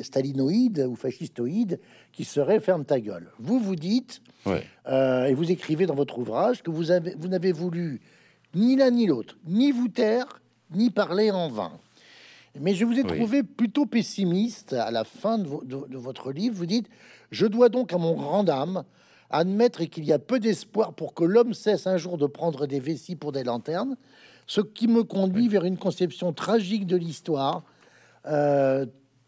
[0.04, 1.80] stalinoïdes ou fascistoïdes,
[2.12, 3.32] qui serait ferme ta gueule.
[3.40, 8.02] Vous vous dites, et vous écrivez dans votre ouvrage que vous avez, vous n'avez voulu
[8.54, 10.42] ni l'un ni l'autre, ni vous taire,
[10.72, 11.72] ni parler en vain.
[12.60, 16.56] Mais je vous ai trouvé plutôt pessimiste à la fin de, votre livre.
[16.56, 16.88] Vous dites
[17.32, 18.84] Je dois donc à mon grand âme
[19.30, 22.82] admettre qu'il y a peu d'espoir pour que l'homme cesse un jour de prendre des
[22.82, 23.96] vessies pour des lanternes,
[24.46, 27.64] ce qui me conduit vers une conception tragique de l'histoire,
[28.26, 28.86] euh,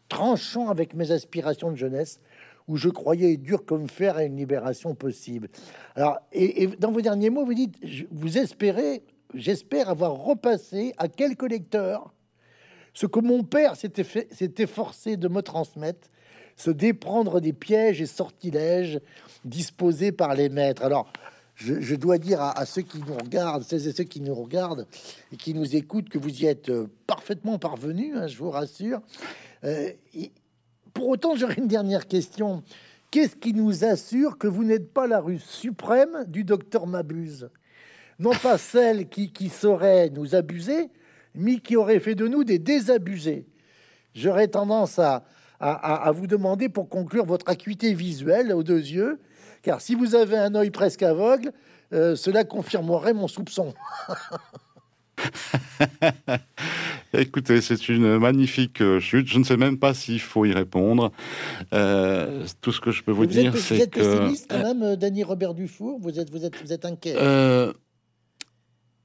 [0.09, 2.19] tranchant avec mes aspirations de jeunesse,
[2.67, 5.47] où je croyais dur comme fer à une libération possible.
[5.95, 7.78] Alors, et, et dans vos derniers mots, vous dites
[8.11, 9.03] Vous espérez
[9.34, 12.13] j'espère avoir repassé à quelques lecteurs
[12.93, 16.09] ce que mon père s'était forcé de me transmettre,
[16.55, 18.99] se déprendre des pièges et sortilèges
[19.43, 20.84] disposés par les maîtres.
[20.84, 21.11] Alors,
[21.55, 24.88] je, dois dire à, ceux qui nous regardent, ceux et ceux qui nous regardent
[25.31, 29.01] et qui nous écoutent, que vous y êtes euh, parfaitement parvenus, hein, je vous rassure.
[29.63, 29.91] Euh,
[30.93, 32.63] pour autant, j'aurais une dernière question.
[33.11, 37.49] Qu'est-ce qui nous assure que vous n'êtes pas la rue suprême du docteur Mabuse?
[38.24, 40.89] Non pas celle qui, qui saurait nous abuser,
[41.36, 43.45] mais qui aurait fait de nous des désabusés.
[44.15, 45.26] J'aurais tendance à,
[45.59, 49.19] à, vous demander pour conclure votre acuité visuelle aux deux yeux,
[49.61, 51.51] car si vous avez un œil presque aveugle,
[51.91, 53.74] euh, cela confirmerait mon soupçon.
[57.13, 59.28] Écoutez, c'est une magnifique euh, chute.
[59.28, 61.11] Je ne sais même pas s'il faut y répondre.
[61.74, 63.99] Euh, tout ce que je peux vous, dire, c'est que...
[63.99, 65.99] Vous êtes pessimiste quand même, Danny Robert Dufour?
[65.99, 67.15] Vous êtes, vous êtes, vous êtes inquiet?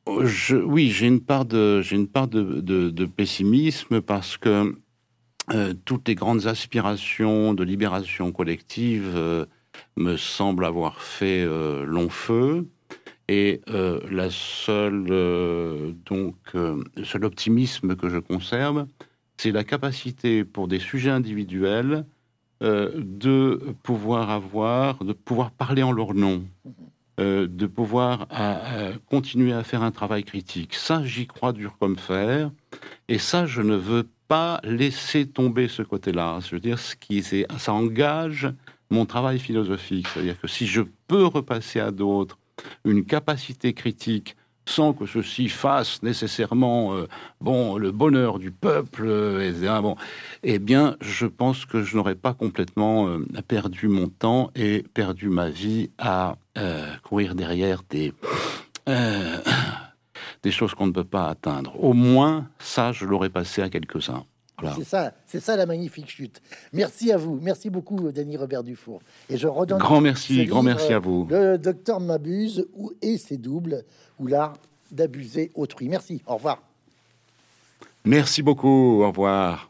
[0.09, 4.77] Oui, j'ai une part de, pessimisme parce que
[5.53, 9.47] euh, toutes les grandes aspirations de libération collective euh,
[9.97, 12.69] me semblent avoir fait euh, long feu.
[13.31, 15.05] Et la seule,
[16.07, 18.87] donc, le seul optimisme que je conserve,
[19.37, 22.07] c'est la capacité pour des sujets individuels
[22.63, 26.43] de pouvoir avoir, de pouvoir parler en leur nom.
[27.19, 28.29] Euh, de pouvoir
[29.11, 30.75] continuer à faire un travail critique.
[30.75, 32.53] Ça, j'y crois dur comme fer.
[33.09, 36.39] Et ça, je ne veux pas laisser tomber ce côté-là.
[36.47, 38.53] Je veux dire, ce qui, ça engage
[38.91, 40.07] mon travail philosophique.
[40.09, 42.39] C'est-à-dire que si je peux repasser à d'autres
[42.85, 44.37] une capacité critique
[44.69, 47.09] sans que ceci fasse nécessairement euh,
[47.41, 49.97] bon le bonheur du peuple, euh, Bon,
[50.43, 55.49] eh bien, je pense que je n'aurais pas complètement perdu mon temps et perdu ma
[55.49, 58.13] vie à euh, courir derrière des,
[58.89, 59.37] euh,
[60.43, 61.73] des choses qu'on ne peut pas atteindre.
[61.83, 64.25] Au moins, ça, je l'aurais passé à quelques-uns.
[64.77, 66.43] C'est ça, c'est ça la magnifique chute.
[66.73, 69.01] Merci à vous, merci beaucoup, Denis Robert Dufour.
[69.31, 71.27] Et je redonne grand merci, grand merci à vous.
[71.31, 73.85] Le docteur m'abuse ou et c'est double
[74.19, 74.55] ou l'art
[74.91, 75.89] d'abuser autrui.
[75.89, 76.23] Merci.
[76.27, 76.63] Au revoir.
[78.05, 79.03] Merci beaucoup.
[79.03, 79.68] Au revoir.